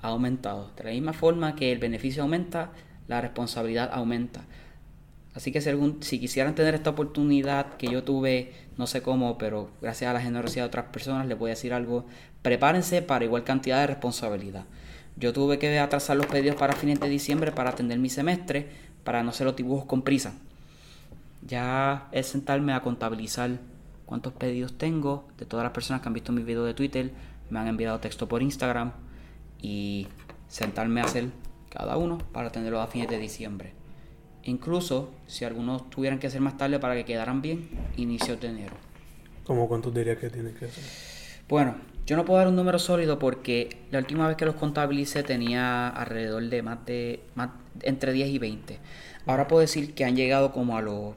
ha 0.00 0.08
aumentado. 0.08 0.70
De 0.76 0.84
la 0.84 0.90
misma 0.90 1.12
forma 1.12 1.56
que 1.56 1.72
el 1.72 1.78
beneficio 1.78 2.22
aumenta, 2.22 2.70
la 3.08 3.20
responsabilidad 3.20 3.90
aumenta. 3.92 4.44
Así 5.34 5.52
que 5.52 5.60
si, 5.60 5.70
si 6.00 6.18
quisieran 6.18 6.54
tener 6.54 6.74
esta 6.74 6.90
oportunidad 6.90 7.76
que 7.76 7.86
yo 7.86 8.02
tuve, 8.02 8.52
no 8.76 8.86
sé 8.86 9.00
cómo, 9.00 9.38
pero 9.38 9.70
gracias 9.80 10.10
a 10.10 10.14
la 10.14 10.20
generosidad 10.20 10.64
de 10.64 10.68
otras 10.68 10.86
personas, 10.86 11.26
les 11.26 11.38
voy 11.38 11.50
a 11.50 11.54
decir 11.54 11.72
algo, 11.72 12.04
prepárense 12.42 13.00
para 13.00 13.24
igual 13.24 13.44
cantidad 13.44 13.80
de 13.80 13.86
responsabilidad. 13.86 14.64
Yo 15.16 15.32
tuve 15.32 15.58
que 15.58 15.78
atrasar 15.78 16.16
los 16.16 16.26
pedidos 16.26 16.56
para 16.56 16.74
fines 16.74 17.00
de 17.00 17.08
diciembre 17.08 17.52
para 17.52 17.70
atender 17.70 17.98
mi 17.98 18.08
semestre, 18.08 18.68
para 19.04 19.22
no 19.22 19.30
hacer 19.30 19.46
los 19.46 19.56
dibujos 19.56 19.84
con 19.86 20.02
prisa. 20.02 20.34
Ya 21.46 22.08
es 22.12 22.26
sentarme 22.26 22.72
a 22.72 22.80
contabilizar 22.80 23.58
cuántos 24.06 24.32
pedidos 24.32 24.76
tengo 24.76 25.28
de 25.38 25.46
todas 25.46 25.64
las 25.64 25.72
personas 25.72 26.02
que 26.02 26.08
han 26.08 26.14
visto 26.14 26.32
mi 26.32 26.42
video 26.42 26.64
de 26.64 26.74
Twitter, 26.74 27.12
me 27.50 27.58
han 27.58 27.68
enviado 27.68 27.98
texto 28.00 28.28
por 28.28 28.42
Instagram 28.42 28.92
y 29.60 30.06
sentarme 30.48 31.00
a 31.00 31.04
hacer 31.04 31.28
cada 31.68 31.96
uno 31.96 32.18
para 32.32 32.50
tenerlo 32.50 32.80
a 32.80 32.86
fines 32.86 33.08
de 33.08 33.18
diciembre. 33.18 33.72
Incluso 34.42 35.10
si 35.26 35.44
algunos 35.44 35.90
tuvieran 35.90 36.18
que 36.18 36.26
hacer 36.26 36.40
más 36.40 36.56
tarde 36.56 36.78
para 36.78 36.94
que 36.94 37.04
quedaran 37.04 37.42
bien, 37.42 37.68
inicio 37.96 38.36
de 38.36 38.48
enero. 38.48 38.74
¿Cómo 39.44 39.68
cuántos 39.68 39.94
dirías 39.94 40.18
que 40.18 40.30
tienes 40.30 40.56
que 40.56 40.66
hacer? 40.66 40.84
Bueno, 41.48 41.74
yo 42.10 42.16
no 42.16 42.24
puedo 42.24 42.38
dar 42.38 42.48
un 42.48 42.56
número 42.56 42.80
sólido 42.80 43.20
porque 43.20 43.84
la 43.92 44.00
última 44.00 44.26
vez 44.26 44.36
que 44.36 44.44
los 44.44 44.56
contabilicé 44.56 45.22
tenía 45.22 45.86
alrededor 45.88 46.42
de 46.42 46.60
más 46.60 46.84
de 46.84 47.20
más, 47.36 47.50
entre 47.82 48.12
10 48.12 48.30
y 48.30 48.38
20. 48.40 48.80
Ahora 49.26 49.46
puedo 49.46 49.60
decir 49.60 49.94
que 49.94 50.04
han 50.04 50.16
llegado 50.16 50.50
como 50.50 50.76
a 50.76 50.82
los 50.82 51.14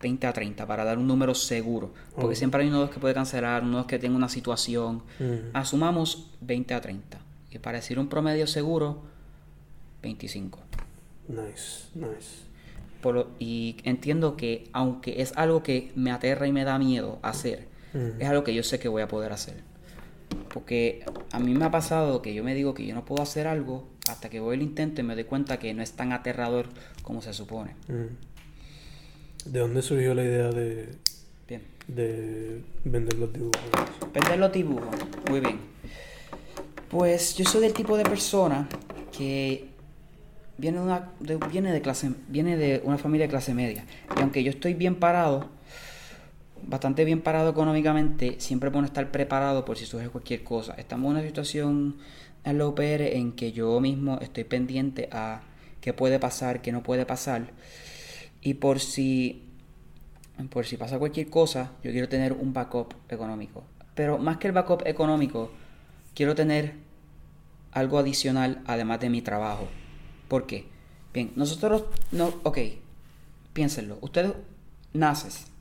20 0.00 0.26
a 0.26 0.32
30 0.32 0.66
para 0.66 0.84
dar 0.84 0.98
un 0.98 1.06
número 1.06 1.36
seguro. 1.36 1.94
Porque 2.16 2.34
siempre 2.34 2.64
hay 2.64 2.70
uno 2.70 2.90
que 2.90 2.98
puede 2.98 3.14
cancelar, 3.14 3.62
uno 3.62 3.86
que 3.86 4.00
tenga 4.00 4.16
una 4.16 4.28
situación. 4.28 5.04
Asumamos 5.52 6.32
20 6.40 6.74
a 6.74 6.80
30. 6.80 7.20
Y 7.52 7.58
para 7.60 7.78
decir 7.78 8.00
un 8.00 8.08
promedio 8.08 8.48
seguro, 8.48 9.00
25. 10.02 10.58
Nice, 11.28 11.86
nice. 11.94 13.28
y 13.38 13.76
entiendo 13.84 14.36
que 14.36 14.68
aunque 14.72 15.22
es 15.22 15.34
algo 15.36 15.62
que 15.62 15.92
me 15.94 16.10
aterra 16.10 16.48
y 16.48 16.52
me 16.52 16.64
da 16.64 16.80
miedo 16.80 17.20
hacer, 17.22 17.68
es 18.18 18.28
algo 18.28 18.42
que 18.42 18.52
yo 18.52 18.64
sé 18.64 18.80
que 18.80 18.88
voy 18.88 19.02
a 19.02 19.06
poder 19.06 19.32
hacer. 19.32 19.70
Porque 20.52 21.04
a 21.30 21.38
mí 21.38 21.54
me 21.54 21.64
ha 21.64 21.70
pasado 21.70 22.22
que 22.22 22.34
yo 22.34 22.44
me 22.44 22.54
digo 22.54 22.74
que 22.74 22.86
yo 22.86 22.94
no 22.94 23.04
puedo 23.04 23.22
hacer 23.22 23.46
algo 23.46 23.88
hasta 24.08 24.28
que 24.28 24.40
voy 24.40 24.56
al 24.56 24.62
intento 24.62 25.00
y 25.00 25.04
me 25.04 25.14
doy 25.14 25.24
cuenta 25.24 25.58
que 25.58 25.72
no 25.74 25.82
es 25.82 25.92
tan 25.92 26.12
aterrador 26.12 26.66
como 27.02 27.22
se 27.22 27.32
supone. 27.32 27.74
¿De 29.44 29.60
dónde 29.60 29.82
surgió 29.82 30.14
la 30.14 30.24
idea 30.24 30.50
de, 30.50 30.90
de 31.88 32.62
vender 32.84 33.18
los 33.18 33.32
dibujos? 33.32 33.60
Vender 34.12 34.38
los 34.38 34.52
dibujos, 34.52 34.96
muy 35.28 35.40
bien. 35.40 35.58
Pues 36.88 37.34
yo 37.36 37.44
soy 37.44 37.62
del 37.62 37.72
tipo 37.72 37.96
de 37.96 38.04
persona 38.04 38.68
que 39.16 39.68
viene 40.58 40.78
de 40.78 40.84
una, 40.84 41.10
viene 41.50 41.72
de 41.72 41.80
clase, 41.80 42.12
viene 42.28 42.56
de 42.56 42.82
una 42.84 42.98
familia 42.98 43.26
de 43.26 43.30
clase 43.30 43.54
media. 43.54 43.84
Y 44.16 44.20
aunque 44.20 44.44
yo 44.44 44.50
estoy 44.50 44.74
bien 44.74 44.96
parado, 44.96 45.48
bastante 46.66 47.04
bien 47.04 47.20
parado 47.20 47.50
económicamente, 47.50 48.36
siempre 48.38 48.70
bueno 48.70 48.86
estar 48.86 49.10
preparado 49.10 49.64
por 49.64 49.76
si 49.76 49.86
surge 49.86 50.08
cualquier 50.08 50.44
cosa. 50.44 50.74
Estamos 50.74 51.10
en 51.10 51.16
una 51.18 51.26
situación 51.26 51.96
en 52.44 52.58
la 52.58 52.66
UPR 52.66 53.02
en 53.16 53.32
que 53.32 53.52
yo 53.52 53.80
mismo 53.80 54.18
estoy 54.20 54.44
pendiente 54.44 55.08
a 55.12 55.42
qué 55.80 55.92
puede 55.92 56.18
pasar, 56.18 56.62
qué 56.62 56.72
no 56.72 56.82
puede 56.82 57.06
pasar. 57.06 57.50
Y 58.40 58.54
por 58.54 58.80
si, 58.80 59.44
por 60.50 60.66
si 60.66 60.76
pasa 60.76 60.98
cualquier 60.98 61.30
cosa, 61.30 61.72
yo 61.82 61.92
quiero 61.92 62.08
tener 62.08 62.32
un 62.32 62.52
backup 62.52 62.94
económico. 63.08 63.64
Pero 63.94 64.18
más 64.18 64.38
que 64.38 64.48
el 64.48 64.52
backup 64.52 64.82
económico, 64.86 65.50
quiero 66.14 66.34
tener 66.34 66.74
algo 67.72 67.98
adicional 67.98 68.62
además 68.66 69.00
de 69.00 69.10
mi 69.10 69.22
trabajo. 69.22 69.68
¿Por 70.28 70.46
qué? 70.46 70.66
Bien, 71.12 71.32
nosotros 71.36 71.84
no, 72.10 72.32
ok, 72.42 72.58
piénsenlo. 73.52 73.98
Ustedes 74.00 74.32
naces, 74.92 75.51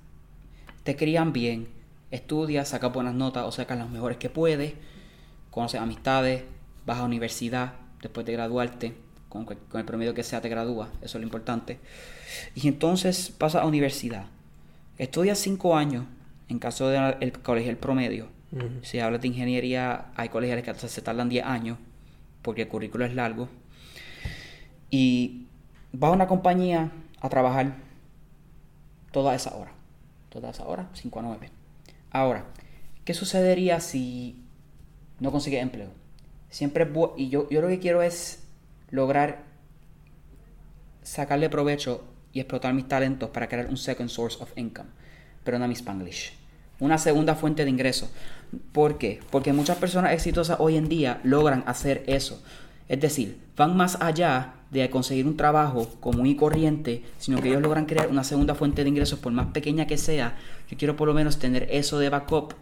te 0.83 0.95
crían 0.95 1.33
bien, 1.33 1.67
estudias, 2.11 2.69
sacas 2.69 2.93
buenas 2.93 3.13
notas 3.13 3.45
o 3.45 3.51
sacas 3.51 3.77
las 3.77 3.89
mejores 3.89 4.17
que 4.17 4.29
puedes, 4.29 4.73
conoces 5.49 5.79
amistades, 5.79 6.43
vas 6.85 6.99
a 6.99 7.03
universidad 7.03 7.73
después 8.01 8.25
de 8.25 8.33
graduarte, 8.33 8.93
con, 9.29 9.47
el 9.73 9.85
promedio 9.85 10.13
que 10.13 10.23
sea 10.23 10.41
te 10.41 10.49
gradúas, 10.49 10.89
eso 11.01 11.17
es 11.17 11.21
lo 11.21 11.23
importante. 11.23 11.79
Y 12.55 12.67
entonces 12.67 13.33
pasas 13.37 13.63
a 13.63 13.65
universidad. 13.65 14.25
Estudias 14.97 15.39
cinco 15.39 15.75
años, 15.75 16.05
en 16.49 16.59
caso 16.59 16.89
del 16.89 17.31
colegio 17.41 17.71
el 17.71 17.77
promedio. 17.77 18.27
Si 18.81 18.99
hablas 18.99 19.21
de 19.21 19.29
ingeniería, 19.29 20.11
hay 20.15 20.27
colegios 20.27 20.61
que 20.61 20.87
se 20.89 21.01
tardan 21.01 21.29
10 21.29 21.45
años, 21.45 21.77
porque 22.41 22.63
el 22.63 22.67
currículo 22.67 23.05
es 23.05 23.15
largo 23.15 23.47
y 24.91 25.47
va 25.95 26.09
a 26.09 26.11
una 26.11 26.27
compañía 26.27 26.91
a 27.21 27.29
trabajar 27.29 27.77
toda 29.11 29.33
esa 29.33 29.55
hora. 30.31 30.41
Toda 30.41 30.51
esa 30.51 30.65
hora, 30.65 30.89
5 30.93 31.19
a 31.19 31.23
9. 31.23 31.49
Ahora, 32.11 32.45
¿qué 33.05 33.13
sucedería 33.13 33.79
si 33.79 34.43
no 35.19 35.31
consigue 35.31 35.59
empleo? 35.59 35.89
Siempre 36.49 36.89
y 37.17 37.29
yo, 37.29 37.49
yo 37.49 37.61
lo 37.61 37.67
que 37.67 37.79
quiero 37.79 38.01
es 38.01 38.43
lograr 38.89 39.43
sacarle 41.01 41.49
provecho 41.49 42.03
y 42.33 42.39
explotar 42.39 42.73
mis 42.73 42.87
talentos 42.87 43.29
para 43.29 43.47
crear 43.47 43.67
un 43.67 43.77
second 43.77 44.09
source 44.09 44.37
of 44.41 44.51
income. 44.57 44.89
Pero 45.43 45.59
no 45.59 45.67
mi 45.67 45.73
Spanglish. 45.73 46.33
Una 46.79 46.97
segunda 46.97 47.35
fuente 47.35 47.63
de 47.63 47.69
ingreso. 47.69 48.09
¿Por 48.71 48.97
qué? 48.97 49.19
Porque 49.31 49.53
muchas 49.53 49.77
personas 49.77 50.13
exitosas 50.13 50.59
hoy 50.59 50.77
en 50.77 50.89
día 50.89 51.19
logran 51.23 51.63
hacer 51.67 52.03
eso. 52.07 52.41
Es 52.87 52.99
decir, 52.99 53.39
van 53.55 53.75
más 53.75 53.97
allá 54.01 54.55
de 54.71 54.89
conseguir 54.89 55.27
un 55.27 55.35
trabajo 55.35 55.87
común 55.99 56.27
y 56.27 56.35
corriente, 56.35 57.03
sino 57.17 57.41
que 57.41 57.49
ellos 57.49 57.61
logran 57.61 57.85
crear 57.85 58.09
una 58.09 58.23
segunda 58.23 58.55
fuente 58.55 58.83
de 58.83 58.89
ingresos, 58.89 59.19
por 59.19 59.33
más 59.33 59.47
pequeña 59.47 59.85
que 59.85 59.97
sea. 59.97 60.37
Yo 60.69 60.77
quiero 60.77 60.95
por 60.95 61.07
lo 61.07 61.13
menos 61.13 61.39
tener 61.39 61.67
eso 61.69 61.99
de 61.99 62.09
backup, 62.09 62.53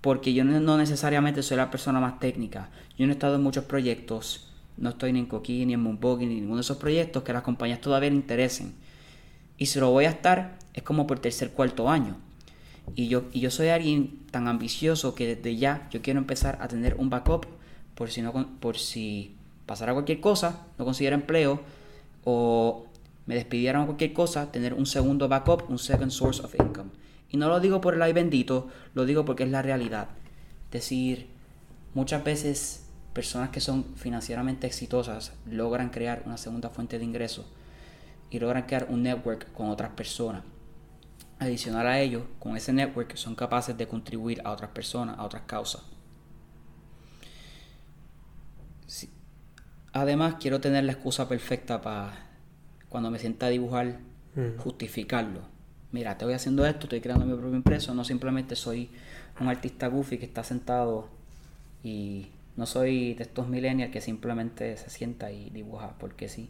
porque 0.00 0.32
yo 0.32 0.44
no 0.44 0.78
necesariamente 0.78 1.42
soy 1.42 1.58
la 1.58 1.70
persona 1.70 2.00
más 2.00 2.18
técnica. 2.18 2.70
Yo 2.98 3.06
no 3.06 3.12
he 3.12 3.14
estado 3.14 3.36
en 3.36 3.42
muchos 3.42 3.64
proyectos, 3.64 4.48
no 4.78 4.90
estoy 4.90 5.12
ni 5.12 5.18
en 5.18 5.26
Coquí, 5.26 5.66
ni 5.66 5.74
en 5.74 5.80
Moonbuggy, 5.80 6.24
ni 6.24 6.32
en 6.32 6.40
ninguno 6.40 6.56
de 6.56 6.62
esos 6.62 6.78
proyectos 6.78 7.22
que 7.22 7.34
las 7.34 7.42
compañías 7.42 7.82
todavía 7.82 8.08
le 8.08 8.16
interesen. 8.16 8.72
Y 9.58 9.66
si 9.66 9.78
lo 9.78 9.90
voy 9.90 10.06
a 10.06 10.10
estar, 10.10 10.56
es 10.72 10.82
como 10.82 11.06
por 11.06 11.18
tercer, 11.18 11.50
cuarto 11.50 11.90
año. 11.90 12.16
Y 12.94 13.08
yo, 13.08 13.24
y 13.30 13.40
yo 13.40 13.50
soy 13.50 13.68
alguien 13.68 14.20
tan 14.30 14.48
ambicioso 14.48 15.14
que 15.14 15.36
desde 15.36 15.56
ya 15.56 15.86
yo 15.90 16.00
quiero 16.00 16.18
empezar 16.18 16.56
a 16.62 16.68
tener 16.68 16.94
un 16.94 17.10
backup 17.10 17.46
por 17.94 18.10
si, 18.10 18.22
no, 18.22 18.32
por 18.58 18.78
si 18.78 19.36
pasara 19.70 19.92
cualquier 19.92 20.18
cosa, 20.18 20.66
no 20.78 20.84
consiguiera 20.84 21.14
empleo 21.14 21.60
o 22.24 22.86
me 23.26 23.36
despidieran 23.36 23.86
cualquier 23.86 24.12
cosa, 24.12 24.50
tener 24.50 24.74
un 24.74 24.84
segundo 24.84 25.28
backup, 25.28 25.70
un 25.70 25.78
second 25.78 26.10
source 26.10 26.42
of 26.42 26.52
income. 26.58 26.90
Y 27.28 27.36
no 27.36 27.48
lo 27.48 27.60
digo 27.60 27.80
por 27.80 27.94
el 27.94 28.02
ay 28.02 28.12
bendito, 28.12 28.66
lo 28.94 29.04
digo 29.04 29.24
porque 29.24 29.44
es 29.44 29.48
la 29.48 29.62
realidad. 29.62 30.08
Es 30.64 30.70
decir, 30.72 31.28
muchas 31.94 32.24
veces 32.24 32.88
personas 33.12 33.50
que 33.50 33.60
son 33.60 33.84
financieramente 33.94 34.66
exitosas 34.66 35.34
logran 35.46 35.90
crear 35.90 36.24
una 36.26 36.36
segunda 36.36 36.68
fuente 36.70 36.98
de 36.98 37.04
ingreso 37.04 37.46
y 38.28 38.40
logran 38.40 38.64
crear 38.64 38.88
un 38.90 39.04
network 39.04 39.52
con 39.52 39.70
otras 39.70 39.90
personas. 39.92 40.42
Adicional 41.38 41.86
a 41.86 42.00
ello, 42.00 42.26
con 42.40 42.56
ese 42.56 42.72
network 42.72 43.14
son 43.14 43.36
capaces 43.36 43.78
de 43.78 43.86
contribuir 43.86 44.42
a 44.44 44.50
otras 44.50 44.72
personas, 44.72 45.16
a 45.16 45.22
otras 45.22 45.42
causas. 45.42 45.82
Sí. 48.88 49.08
Además, 49.92 50.36
quiero 50.40 50.60
tener 50.60 50.84
la 50.84 50.92
excusa 50.92 51.28
perfecta 51.28 51.80
para 51.80 52.12
cuando 52.88 53.10
me 53.10 53.18
sienta 53.18 53.46
a 53.46 53.48
dibujar, 53.50 53.98
Mm. 54.36 54.58
justificarlo. 54.58 55.40
Mira, 55.92 56.12
estoy 56.12 56.32
haciendo 56.34 56.64
esto, 56.64 56.84
estoy 56.86 57.00
creando 57.00 57.26
mi 57.26 57.34
propio 57.34 57.56
impreso, 57.56 57.92
no 57.94 58.04
simplemente 58.04 58.54
soy 58.54 58.88
un 59.40 59.48
artista 59.48 59.88
goofy 59.88 60.18
que 60.18 60.26
está 60.26 60.44
sentado 60.44 61.08
y 61.82 62.28
no 62.56 62.66
soy 62.66 63.14
de 63.14 63.24
estos 63.24 63.48
millennials 63.48 63.90
que 63.90 64.00
simplemente 64.00 64.76
se 64.76 64.88
sienta 64.90 65.32
y 65.32 65.50
dibuja 65.50 65.94
porque 65.98 66.28
sí, 66.28 66.48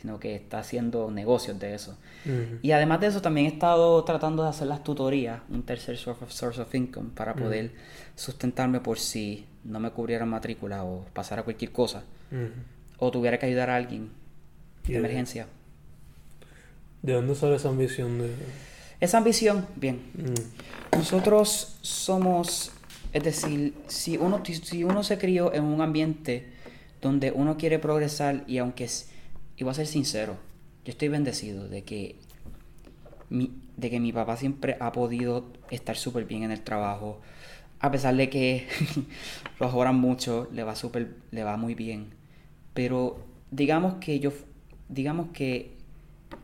sino 0.00 0.18
que 0.18 0.36
está 0.36 0.60
haciendo 0.60 1.10
negocios 1.10 1.58
de 1.58 1.74
eso. 1.74 1.98
Mm. 2.24 2.60
Y 2.62 2.72
además 2.72 3.00
de 3.00 3.08
eso, 3.08 3.20
también 3.20 3.46
he 3.46 3.50
estado 3.50 4.02
tratando 4.04 4.42
de 4.44 4.48
hacer 4.48 4.68
las 4.68 4.82
tutorías, 4.82 5.42
un 5.50 5.64
tercer 5.64 5.98
source 5.98 6.24
of, 6.24 6.32
source 6.32 6.62
of 6.62 6.74
income, 6.74 7.10
para 7.14 7.34
poder 7.34 7.72
sustentarme 8.14 8.80
por 8.80 8.98
si 8.98 9.44
no 9.64 9.80
me 9.80 9.90
cubriera 9.90 10.24
matrícula 10.24 10.82
o 10.84 11.04
pasara 11.12 11.42
cualquier 11.42 11.72
cosa, 11.72 12.04
Mm. 12.30 12.77
O 12.98 13.10
tuviera 13.10 13.38
que 13.38 13.46
ayudar 13.46 13.70
a 13.70 13.76
alguien 13.76 14.10
de 14.86 14.96
emergencia. 14.96 15.46
¿De 17.02 17.12
dónde 17.12 17.34
sale 17.34 17.56
esa 17.56 17.68
ambición 17.68 18.18
de...? 18.18 18.34
Esa 19.00 19.18
ambición, 19.18 19.66
bien, 19.76 20.00
Mm. 20.14 20.96
nosotros 20.96 21.78
somos, 21.82 22.72
es 23.12 23.22
decir, 23.22 23.74
si 23.86 24.16
uno, 24.16 24.42
si 24.44 24.82
uno 24.82 25.04
se 25.04 25.18
crió 25.18 25.54
en 25.54 25.62
un 25.64 25.80
ambiente 25.80 26.48
donde 27.00 27.30
uno 27.30 27.56
quiere 27.56 27.78
progresar 27.78 28.42
y 28.48 28.58
aunque 28.58 28.84
es, 28.84 29.08
y 29.56 29.62
voy 29.62 29.70
a 29.70 29.74
ser 29.74 29.86
sincero, 29.86 30.36
yo 30.84 30.90
estoy 30.90 31.08
bendecido 31.08 31.68
de 31.68 31.84
que 31.84 32.16
mi, 33.30 33.52
de 33.76 33.90
que 33.90 34.00
mi 34.00 34.12
papá 34.12 34.36
siempre 34.36 34.76
ha 34.80 34.90
podido 34.90 35.46
estar 35.70 35.96
súper 35.96 36.24
bien 36.24 36.42
en 36.42 36.50
el 36.50 36.62
trabajo, 36.62 37.20
a 37.78 37.92
pesar 37.92 38.16
de 38.16 38.28
que 38.28 38.66
lo 39.60 39.68
joran 39.68 39.94
mucho, 39.94 40.48
le 40.52 40.64
va 40.64 40.74
súper, 40.74 41.14
le 41.30 41.44
va 41.44 41.56
muy 41.56 41.76
bien. 41.76 42.17
Pero 42.78 43.18
digamos 43.50 43.94
que 43.94 44.20
yo, 44.20 44.32
digamos 44.88 45.30
que 45.32 45.72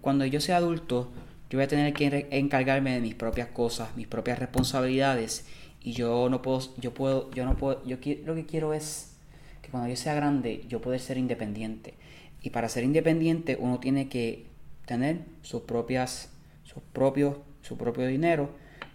cuando 0.00 0.26
yo 0.26 0.40
sea 0.40 0.56
adulto, 0.56 1.12
yo 1.48 1.58
voy 1.58 1.64
a 1.64 1.68
tener 1.68 1.94
que 1.94 2.26
encargarme 2.32 2.92
de 2.92 3.00
mis 3.00 3.14
propias 3.14 3.46
cosas, 3.50 3.96
mis 3.96 4.08
propias 4.08 4.40
responsabilidades, 4.40 5.46
y 5.80 5.92
yo 5.92 6.28
no 6.28 6.42
puedo, 6.42 6.74
yo 6.80 6.92
puedo, 6.92 7.30
yo 7.30 7.44
no 7.44 7.56
puedo, 7.56 7.86
yo 7.86 7.98
lo 8.26 8.34
que 8.34 8.46
quiero 8.46 8.74
es 8.74 9.14
que 9.62 9.70
cuando 9.70 9.88
yo 9.88 9.94
sea 9.94 10.14
grande, 10.14 10.64
yo 10.68 10.80
poder 10.80 10.98
ser 10.98 11.18
independiente. 11.18 11.94
Y 12.42 12.50
para 12.50 12.68
ser 12.68 12.82
independiente, 12.82 13.56
uno 13.60 13.78
tiene 13.78 14.08
que 14.08 14.46
tener 14.86 15.20
sus 15.42 15.62
propias, 15.62 16.30
sus 16.64 16.82
propios, 16.92 17.36
su 17.62 17.78
propio 17.78 18.08
dinero, 18.08 18.50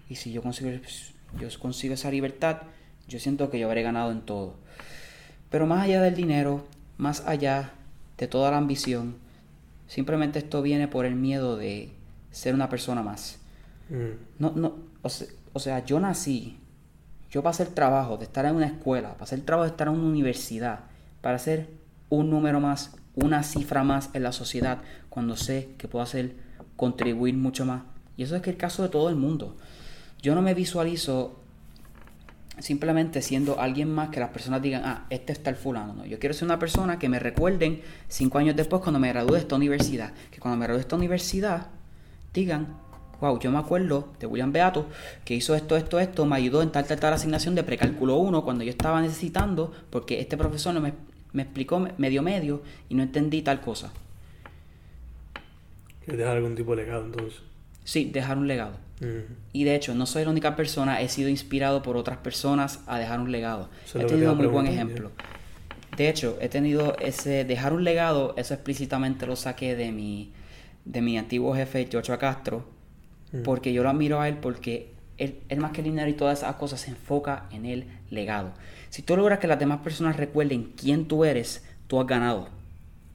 y 0.09 0.15
si 0.15 0.33
yo 0.33 0.41
consigo, 0.41 0.71
yo 1.39 1.47
consigo 1.61 1.93
esa 1.93 2.11
libertad, 2.11 2.63
yo 3.07 3.17
siento 3.17 3.49
que 3.49 3.59
yo 3.59 3.67
habré 3.67 3.81
ganado 3.81 4.11
en 4.11 4.23
todo. 4.23 4.55
Pero 5.49 5.67
más 5.67 5.85
allá 5.85 6.01
del 6.01 6.15
dinero, 6.15 6.67
más 6.99 7.23
allá 7.25 7.71
de 8.19 8.27
toda 8.27 8.51
la 8.51 8.57
ambición, 8.57 9.15
simplemente 9.87 10.37
esto 10.37 10.61
viene 10.61 10.87
por 10.87 11.05
el 11.05 11.15
miedo 11.15 11.57
de 11.57 11.91
ser 12.29 12.53
una 12.53 12.69
persona 12.69 13.01
más. 13.01 13.39
Mm. 13.89 14.17
No, 14.37 14.51
no, 14.55 14.73
o 15.01 15.09
se- 15.09 15.29
o 15.53 15.59
sea, 15.59 15.83
yo 15.83 15.99
nací, 15.99 16.57
yo 17.31 17.41
pasé 17.41 17.63
el 17.63 17.69
trabajo 17.69 18.17
de 18.17 18.25
estar 18.25 18.45
en 18.45 18.55
una 18.55 18.67
escuela, 18.67 19.15
pasé 19.17 19.33
el 19.35 19.43
trabajo 19.43 19.63
de 19.65 19.71
estar 19.71 19.87
en 19.87 19.95
una 19.95 20.07
universidad, 20.09 20.81
para 21.21 21.39
ser 21.39 21.69
un 22.09 22.29
número 22.29 22.59
más, 22.59 22.95
una 23.15 23.41
cifra 23.43 23.83
más 23.83 24.09
en 24.13 24.23
la 24.23 24.31
sociedad, 24.31 24.79
cuando 25.09 25.35
sé 25.35 25.69
que 25.77 25.87
puedo 25.87 26.03
hacer, 26.03 26.35
contribuir 26.75 27.35
mucho 27.35 27.65
más. 27.65 27.81
Y 28.17 28.23
eso 28.23 28.35
es 28.35 28.41
que 28.41 28.49
el 28.51 28.57
caso 28.57 28.83
de 28.83 28.89
todo 28.89 29.09
el 29.09 29.15
mundo. 29.15 29.55
Yo 30.21 30.35
no 30.35 30.41
me 30.41 30.53
visualizo 30.53 31.39
simplemente 32.59 33.21
siendo 33.21 33.59
alguien 33.59 33.93
más 33.93 34.09
que 34.09 34.19
las 34.19 34.29
personas 34.29 34.61
digan, 34.61 34.83
ah, 34.85 35.05
este 35.09 35.33
está 35.33 35.49
el 35.49 35.55
fulano. 35.55 35.93
No, 35.93 36.05
yo 36.05 36.19
quiero 36.19 36.33
ser 36.33 36.45
una 36.45 36.59
persona 36.59 36.99
que 36.99 37.09
me 37.09 37.19
recuerden 37.19 37.81
cinco 38.07 38.37
años 38.37 38.55
después 38.55 38.81
cuando 38.81 38.99
me 38.99 39.09
gradúe 39.09 39.33
de 39.33 39.39
esta 39.39 39.55
universidad. 39.55 40.13
Que 40.31 40.39
cuando 40.39 40.57
me 40.57 40.65
gradúe 40.65 40.77
de 40.77 40.81
esta 40.81 40.95
universidad 40.95 41.67
digan, 42.33 42.75
wow, 43.21 43.39
yo 43.39 43.51
me 43.51 43.57
acuerdo 43.57 44.09
de 44.19 44.27
William 44.27 44.51
Beato 44.51 44.87
que 45.25 45.35
hizo 45.35 45.55
esto, 45.55 45.75
esto, 45.77 45.99
esto, 45.99 46.25
me 46.25 46.35
ayudó 46.35 46.61
en 46.61 46.71
tal, 46.71 46.85
tal, 46.85 46.99
tal 46.99 47.13
asignación 47.13 47.55
de 47.55 47.63
precálculo 47.63 48.17
1 48.17 48.43
cuando 48.43 48.63
yo 48.63 48.69
estaba 48.69 49.01
necesitando 49.01 49.73
porque 49.89 50.19
este 50.19 50.37
profesor 50.37 50.73
no 50.73 50.81
me, 50.81 50.93
me 51.33 51.43
explicó 51.43 51.85
medio 51.97 52.21
medio 52.21 52.61
y 52.87 52.95
no 52.95 53.03
entendí 53.03 53.41
tal 53.41 53.61
cosa. 53.61 53.91
Que 56.05 56.15
dejar 56.15 56.37
algún 56.37 56.55
tipo 56.55 56.75
de 56.75 56.83
legado, 56.83 57.05
entonces. 57.05 57.41
Sí, 57.83 58.05
dejar 58.05 58.37
un 58.37 58.47
legado. 58.47 58.77
Y 59.53 59.63
de 59.63 59.75
hecho, 59.75 59.95
no 59.95 60.05
soy 60.05 60.25
la 60.25 60.31
única 60.31 60.55
persona, 60.55 61.01
he 61.01 61.07
sido 61.09 61.29
inspirado 61.29 61.81
por 61.81 61.95
otras 61.95 62.17
personas 62.17 62.81
a 62.85 62.99
dejar 62.99 63.19
un 63.21 63.31
legado. 63.31 63.69
Eso 63.85 63.99
he 63.99 64.05
tenido 64.05 64.31
a 64.31 64.35
muy 64.35 64.47
buen 64.47 64.67
ejemplo. 64.67 65.11
De 65.95 66.09
hecho, 66.09 66.37
he 66.41 66.49
tenido 66.49 66.97
ese 66.99 67.45
dejar 67.45 67.73
un 67.73 67.83
legado, 67.83 68.33
eso 68.37 68.53
explícitamente 68.53 69.25
lo 69.25 69.35
saqué 69.35 69.75
de 69.75 69.91
mi, 69.91 70.31
de 70.85 71.01
mi 71.01 71.17
antiguo 71.17 71.55
jefe, 71.55 71.87
Joshua 71.91 72.17
Castro, 72.19 72.65
Mm. 73.31 73.43
porque 73.43 73.73
yo 73.73 73.83
lo 73.83 73.89
admiro 73.91 74.19
a 74.19 74.27
él 74.27 74.37
porque 74.37 74.91
él, 75.19 75.39
él 75.49 75.59
más 75.59 75.71
que 75.71 75.81
el 75.81 75.85
dinero 75.85 76.09
y 76.09 76.13
todas 76.13 76.39
esas 76.39 76.55
cosas 76.55 76.81
se 76.81 76.89
enfoca 76.89 77.45
en 77.51 77.67
el 77.67 77.85
legado. 78.09 78.53
Si 78.89 79.03
tú 79.03 79.15
logras 79.15 79.37
que 79.37 79.45
las 79.45 79.59
demás 79.59 79.81
personas 79.81 80.17
recuerden 80.17 80.73
quién 80.75 81.07
tú 81.07 81.25
eres, 81.25 81.63
tú 81.87 81.99
has 82.01 82.07
ganado. 82.07 82.49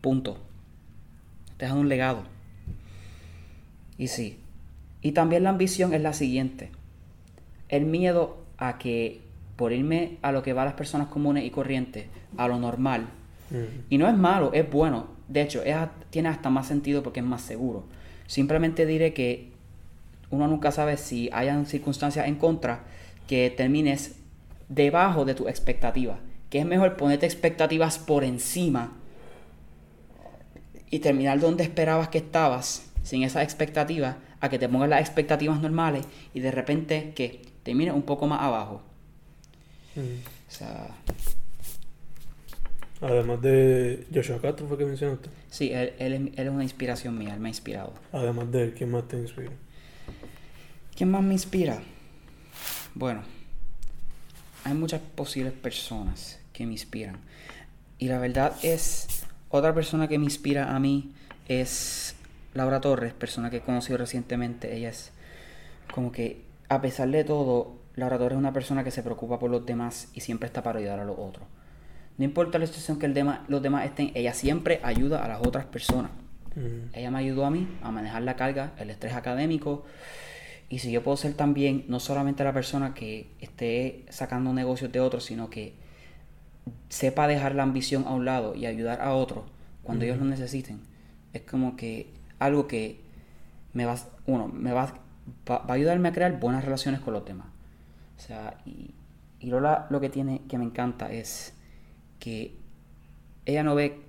Punto. 0.00 0.38
Te 1.56 1.64
has 1.64 1.72
dado 1.72 1.80
un 1.80 1.88
legado. 1.88 2.22
Y 3.98 4.06
sí. 4.08 4.38
Y 5.04 5.12
también 5.12 5.44
la 5.44 5.50
ambición 5.50 5.94
es 5.94 6.00
la 6.00 6.12
siguiente. 6.14 6.70
El 7.68 7.84
miedo 7.84 8.38
a 8.58 8.78
que 8.78 9.20
por 9.54 9.72
irme 9.72 10.18
a 10.22 10.32
lo 10.32 10.42
que 10.42 10.52
va 10.52 10.62
a 10.62 10.64
las 10.64 10.74
personas 10.74 11.06
comunes 11.06 11.44
y 11.44 11.50
corrientes, 11.50 12.06
a 12.36 12.48
lo 12.48 12.58
normal, 12.58 13.06
Mm. 13.50 13.84
y 13.90 13.98
no 13.98 14.08
es 14.08 14.16
malo, 14.16 14.52
es 14.52 14.68
bueno. 14.70 15.06
De 15.28 15.42
hecho, 15.42 15.62
es 15.62 15.76
tiene 16.10 16.28
hasta 16.28 16.50
más 16.50 16.66
sentido 16.66 17.02
porque 17.02 17.20
es 17.20 17.26
más 17.26 17.42
seguro. 17.42 17.84
Simplemente 18.26 18.86
diré 18.86 19.12
que 19.12 19.52
uno 20.30 20.48
nunca 20.48 20.72
sabe 20.72 20.96
si 20.96 21.28
hayan 21.32 21.66
circunstancias 21.66 22.26
en 22.26 22.36
contra 22.36 22.84
que 23.26 23.52
termines 23.54 24.16
debajo 24.68 25.24
de 25.24 25.34
tu 25.34 25.48
expectativa. 25.48 26.18
Que 26.50 26.60
es 26.60 26.66
mejor 26.66 26.96
ponerte 26.96 27.26
expectativas 27.26 27.98
por 27.98 28.24
encima 28.24 28.92
y 30.90 31.00
terminar 31.00 31.40
donde 31.40 31.64
esperabas 31.64 32.08
que 32.08 32.18
estabas 32.18 32.90
sin 33.04 33.22
esas 33.22 33.44
expectativas 33.44 34.16
a 34.40 34.48
que 34.48 34.58
te 34.58 34.68
pongas 34.68 34.88
las 34.88 35.00
expectativas 35.00 35.60
normales 35.60 36.06
y 36.34 36.40
de 36.40 36.50
repente 36.50 37.12
que 37.14 37.42
termines 37.62 37.94
un 37.94 38.02
poco 38.02 38.26
más 38.26 38.42
abajo. 38.42 38.82
Mm. 39.94 40.00
O 40.00 40.50
sea, 40.50 40.88
Además 43.00 43.42
de 43.42 44.06
Joshua 44.12 44.40
Castro, 44.40 44.66
fue 44.66 44.78
que 44.78 44.86
mencionaste. 44.86 45.28
sí, 45.50 45.70
él, 45.72 45.92
él 45.98 46.32
es 46.34 46.48
una 46.48 46.62
inspiración 46.62 47.18
mía, 47.18 47.34
él 47.34 47.40
me 47.40 47.48
ha 47.48 47.50
inspirado. 47.50 47.92
Además 48.12 48.50
de 48.50 48.64
él, 48.64 48.74
¿quién 48.74 48.90
más 48.90 49.06
te 49.06 49.18
inspira? 49.18 49.52
¿Quién 50.96 51.10
más 51.10 51.22
me 51.22 51.34
inspira? 51.34 51.82
Bueno, 52.94 53.22
hay 54.64 54.72
muchas 54.74 55.00
posibles 55.00 55.52
personas 55.52 56.38
que 56.52 56.64
me 56.64 56.72
inspiran. 56.72 57.18
Y 57.98 58.08
la 58.08 58.18
verdad 58.18 58.54
es, 58.62 59.24
otra 59.50 59.74
persona 59.74 60.08
que 60.08 60.18
me 60.18 60.24
inspira 60.24 60.74
a 60.74 60.78
mí 60.78 61.12
es 61.46 62.13
Laura 62.54 62.80
Torres, 62.80 63.12
persona 63.12 63.50
que 63.50 63.58
he 63.58 63.60
conocido 63.60 63.98
recientemente. 63.98 64.76
Ella 64.76 64.88
es 64.88 65.12
como 65.92 66.12
que, 66.12 66.42
a 66.68 66.80
pesar 66.80 67.08
de 67.10 67.24
todo, 67.24 67.76
Laura 67.96 68.16
Torres 68.18 68.32
es 68.36 68.38
una 68.38 68.52
persona 68.52 68.82
que 68.84 68.90
se 68.90 69.02
preocupa 69.02 69.38
por 69.38 69.50
los 69.50 69.66
demás 69.66 70.08
y 70.14 70.20
siempre 70.20 70.46
está 70.46 70.62
para 70.62 70.78
ayudar 70.78 71.00
a 71.00 71.04
los 71.04 71.16
otros. 71.18 71.46
No 72.16 72.24
importa 72.24 72.58
la 72.58 72.66
situación 72.66 72.98
que 72.98 73.06
el 73.06 73.14
dema- 73.14 73.42
los 73.48 73.60
demás 73.60 73.84
estén, 73.84 74.12
ella 74.14 74.32
siempre 74.34 74.80
ayuda 74.82 75.24
a 75.24 75.28
las 75.28 75.40
otras 75.46 75.64
personas. 75.66 76.12
Mm. 76.54 76.94
Ella 76.94 77.10
me 77.10 77.18
ayudó 77.18 77.44
a 77.44 77.50
mí 77.50 77.66
a 77.82 77.90
manejar 77.90 78.22
la 78.22 78.36
carga, 78.36 78.72
el 78.78 78.90
estrés 78.90 79.14
académico. 79.14 79.84
Y 80.68 80.78
si 80.78 80.90
yo 80.92 81.02
puedo 81.02 81.16
ser 81.16 81.34
también, 81.34 81.84
no 81.88 81.98
solamente 82.00 82.42
la 82.44 82.52
persona 82.52 82.94
que 82.94 83.28
esté 83.40 84.06
sacando 84.10 84.52
negocios 84.52 84.90
de 84.92 85.00
otros, 85.00 85.24
sino 85.24 85.50
que 85.50 85.74
sepa 86.88 87.26
dejar 87.26 87.54
la 87.54 87.64
ambición 87.64 88.04
a 88.06 88.14
un 88.14 88.24
lado 88.24 88.54
y 88.54 88.66
ayudar 88.66 89.00
a 89.00 89.12
otros 89.14 89.44
cuando 89.82 90.04
ellos 90.04 90.18
lo 90.18 90.24
necesiten, 90.24 90.80
es 91.32 91.42
como 91.42 91.76
que 91.76 92.08
algo 92.44 92.66
que 92.66 93.00
me 93.72 93.84
va, 93.84 93.96
uno, 94.26 94.48
me 94.48 94.72
va, 94.72 94.94
va, 95.48 95.58
va 95.58 95.66
a 95.68 95.72
ayudarme 95.72 96.08
a 96.08 96.12
crear 96.12 96.38
buenas 96.38 96.64
relaciones 96.64 97.00
con 97.00 97.14
los 97.14 97.24
demás. 97.24 97.46
O 98.16 98.20
sea, 98.20 98.58
y, 98.64 98.94
y 99.40 99.46
Lola 99.46 99.86
lo 99.90 100.00
que 100.00 100.08
tiene 100.08 100.42
que 100.48 100.58
me 100.58 100.64
encanta 100.64 101.12
es 101.12 101.54
que 102.18 102.54
ella 103.46 103.62
no 103.62 103.74
ve 103.74 104.00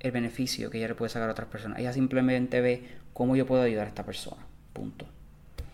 el 0.00 0.12
beneficio 0.12 0.70
que 0.70 0.78
ella 0.78 0.88
le 0.88 0.94
puede 0.94 1.08
sacar 1.08 1.28
a 1.28 1.32
otras 1.32 1.48
personas. 1.48 1.78
Ella 1.78 1.92
simplemente 1.92 2.60
ve 2.60 2.84
cómo 3.12 3.36
yo 3.36 3.46
puedo 3.46 3.62
ayudar 3.62 3.86
a 3.86 3.88
esta 3.88 4.04
persona. 4.04 4.44
Punto. 4.72 5.06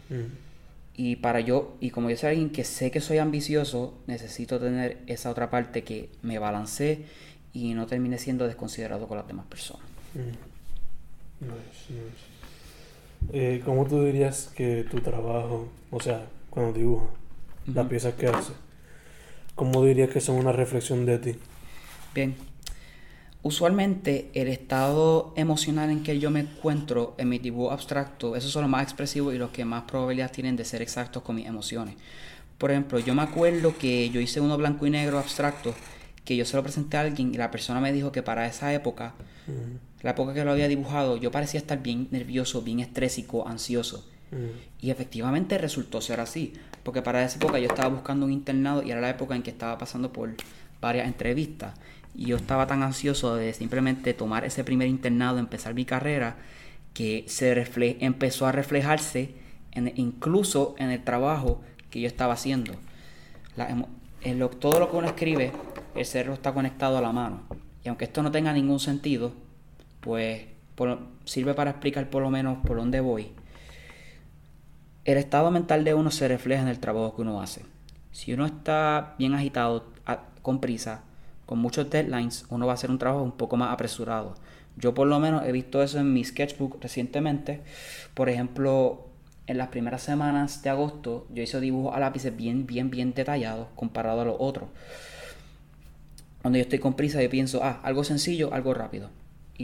Mm. 0.09 0.48
Y 0.96 1.16
para 1.16 1.40
yo, 1.40 1.76
y 1.80 1.90
como 1.90 2.11
yo 2.11 2.16
soy 2.16 2.30
alguien 2.30 2.50
que 2.50 2.64
sé 2.64 2.90
que 2.90 3.00
soy 3.00 3.18
ambicioso, 3.18 3.98
necesito 4.06 4.61
tener 4.61 4.98
esa 5.06 5.30
otra 5.30 5.50
parte 5.50 5.83
que 5.83 6.11
me 6.22 6.38
balancee 6.38 7.06
y 7.52 7.74
no 7.74 7.87
termine 7.87 8.18
siendo 8.18 8.46
desconsiderado 8.46 9.09
con 9.09 9.16
las 9.16 9.26
demás 9.26 9.46
personas. 9.46 9.87
Mm. 10.14 10.49
Nice, 11.40 11.90
nice. 11.90 13.33
Eh, 13.33 13.62
¿Cómo 13.64 13.87
tú 13.87 14.05
dirías 14.05 14.50
que 14.55 14.85
tu 14.90 15.00
trabajo, 15.00 15.68
o 15.90 16.00
sea, 16.00 16.26
cuando 16.50 16.72
dibujas, 16.72 17.09
las 17.66 17.76
Ujú. 17.85 17.88
piezas 17.88 18.14
que 18.14 18.26
haces, 18.26 18.55
cómo 19.55 19.85
dirías 19.85 20.11
que 20.11 20.20
son 20.20 20.37
una 20.37 20.53
reflexión 20.53 21.07
de 21.07 21.18
ti? 21.18 21.37
Bien. 22.14 22.35
Usualmente 23.42 24.31
el 24.35 24.48
estado 24.48 25.33
emocional 25.35 25.90
en 25.90 26.03
que 26.03 26.18
yo 26.18 26.31
me 26.31 26.40
encuentro 26.40 27.14
en 27.16 27.31
mi 27.31 27.38
dibujo 27.38 27.70
abstracto, 27.70 28.37
esos 28.37 28.50
son 28.50 28.62
los 28.62 28.70
más 28.70 28.83
expresivos 28.83 29.35
y 29.35 29.38
los 29.38 29.50
que 29.50 29.64
más 29.64 29.85
probabilidad 29.85 30.31
tienen 30.31 30.57
de 30.57 30.64
ser 30.66 30.83
exactos 30.83 31.22
con 31.22 31.37
mis 31.37 31.46
emociones. 31.46 31.94
Por 32.59 32.70
ejemplo, 32.70 32.98
yo 32.98 33.14
me 33.14 33.22
acuerdo 33.22 33.79
que 33.79 34.11
yo 34.11 34.20
hice 34.20 34.40
uno 34.40 34.59
blanco 34.59 34.87
y 34.87 34.90
negro 34.90 35.18
abstracto 35.18 35.74
que 36.26 36.37
yo 36.37 36.44
se 36.44 36.55
lo 36.57 36.62
presenté 36.62 36.98
a 36.98 37.00
alguien 37.00 37.35
y 37.35 37.38
la 37.38 37.50
persona 37.50 37.81
me 37.81 37.92
dijo 37.92 38.12
que 38.12 38.22
para 38.22 38.46
esa 38.46 38.74
época, 38.74 39.14
la 40.02 40.12
época 40.12 40.34
que 40.34 40.44
lo 40.44 40.52
había 40.52 40.68
dibujado, 40.68 41.16
yo 41.16 41.30
parecía 41.30 41.60
estar 41.60 41.82
bien 41.82 42.08
nervioso, 42.10 42.62
bien 42.62 42.80
estrésico, 42.80 43.46
ansioso. 43.46 44.06
Y 44.80 44.90
efectivamente 44.90 45.58
resultó 45.58 46.00
ser 46.00 46.20
así, 46.20 46.52
porque 46.84 47.02
para 47.02 47.24
esa 47.24 47.36
época 47.36 47.58
yo 47.58 47.66
estaba 47.66 47.88
buscando 47.88 48.26
un 48.26 48.32
internado 48.32 48.82
y 48.82 48.92
era 48.92 49.00
la 49.00 49.10
época 49.10 49.34
en 49.34 49.42
que 49.42 49.50
estaba 49.50 49.76
pasando 49.76 50.12
por 50.12 50.34
varias 50.80 51.08
entrevistas. 51.08 51.74
Y 52.14 52.26
yo 52.26 52.36
estaba 52.36 52.66
tan 52.68 52.82
ansioso 52.82 53.34
de 53.34 53.52
simplemente 53.52 54.14
tomar 54.14 54.44
ese 54.44 54.62
primer 54.62 54.86
internado, 54.86 55.38
empezar 55.38 55.74
mi 55.74 55.84
carrera, 55.84 56.36
que 56.94 57.24
se 57.26 57.54
refle 57.54 57.96
empezó 58.00 58.46
a 58.46 58.52
reflejarse 58.52 59.34
en, 59.72 59.92
incluso 59.96 60.74
en 60.78 60.90
el 60.90 61.02
trabajo 61.02 61.60
que 61.90 62.00
yo 62.00 62.06
estaba 62.06 62.34
haciendo. 62.34 62.72
en 64.22 64.38
lo, 64.38 64.48
todo 64.48 64.78
lo 64.78 64.90
que 64.90 64.96
uno 64.96 65.08
escribe, 65.08 65.52
el 65.94 66.06
cerebro 66.06 66.34
está 66.34 66.54
conectado 66.54 66.98
a 66.98 67.00
la 67.00 67.12
mano. 67.12 67.42
Y 67.84 67.88
aunque 67.88 68.04
esto 68.04 68.22
no 68.22 68.30
tenga 68.30 68.52
ningún 68.52 68.78
sentido, 68.78 69.32
pues 70.00 70.42
sirve 71.24 71.54
para 71.54 71.70
explicar 71.70 72.10
por 72.10 72.22
lo 72.22 72.30
menos 72.30 72.58
por 72.66 72.76
dónde 72.76 73.00
voy. 73.00 73.32
El 75.04 75.18
estado 75.18 75.50
mental 75.50 75.84
de 75.84 75.94
uno 75.94 76.10
se 76.10 76.28
refleja 76.28 76.62
en 76.62 76.68
el 76.68 76.78
trabajo 76.78 77.16
que 77.16 77.22
uno 77.22 77.40
hace. 77.40 77.64
Si 78.12 78.32
uno 78.32 78.46
está 78.46 79.14
bien 79.18 79.34
agitado, 79.34 79.86
con 80.42 80.60
prisa, 80.60 81.02
con 81.46 81.58
muchos 81.58 81.90
deadlines, 81.90 82.46
uno 82.48 82.66
va 82.66 82.72
a 82.72 82.74
hacer 82.74 82.90
un 82.90 82.98
trabajo 82.98 83.22
un 83.22 83.32
poco 83.32 83.56
más 83.56 83.72
apresurado. 83.72 84.34
Yo 84.76 84.94
por 84.94 85.06
lo 85.06 85.18
menos 85.18 85.44
he 85.44 85.52
visto 85.52 85.82
eso 85.82 85.98
en 85.98 86.12
mi 86.12 86.24
sketchbook 86.24 86.80
recientemente. 86.80 87.60
Por 88.14 88.28
ejemplo, 88.28 89.08
en 89.46 89.58
las 89.58 89.68
primeras 89.68 90.02
semanas 90.02 90.62
de 90.62 90.70
agosto 90.70 91.26
yo 91.32 91.42
hice 91.42 91.60
dibujos 91.60 91.94
a 91.94 92.00
lápices 92.00 92.36
bien, 92.36 92.66
bien, 92.66 92.90
bien 92.90 93.12
detallados 93.14 93.68
comparado 93.74 94.20
a 94.20 94.24
los 94.24 94.36
otros. 94.38 94.68
Cuando 96.40 96.58
yo 96.58 96.62
estoy 96.62 96.78
con 96.78 96.94
prisa 96.94 97.22
yo 97.22 97.28
pienso, 97.28 97.62
ah, 97.62 97.80
algo 97.82 98.04
sencillo, 98.04 98.54
algo 98.54 98.72
rápido. 98.72 99.10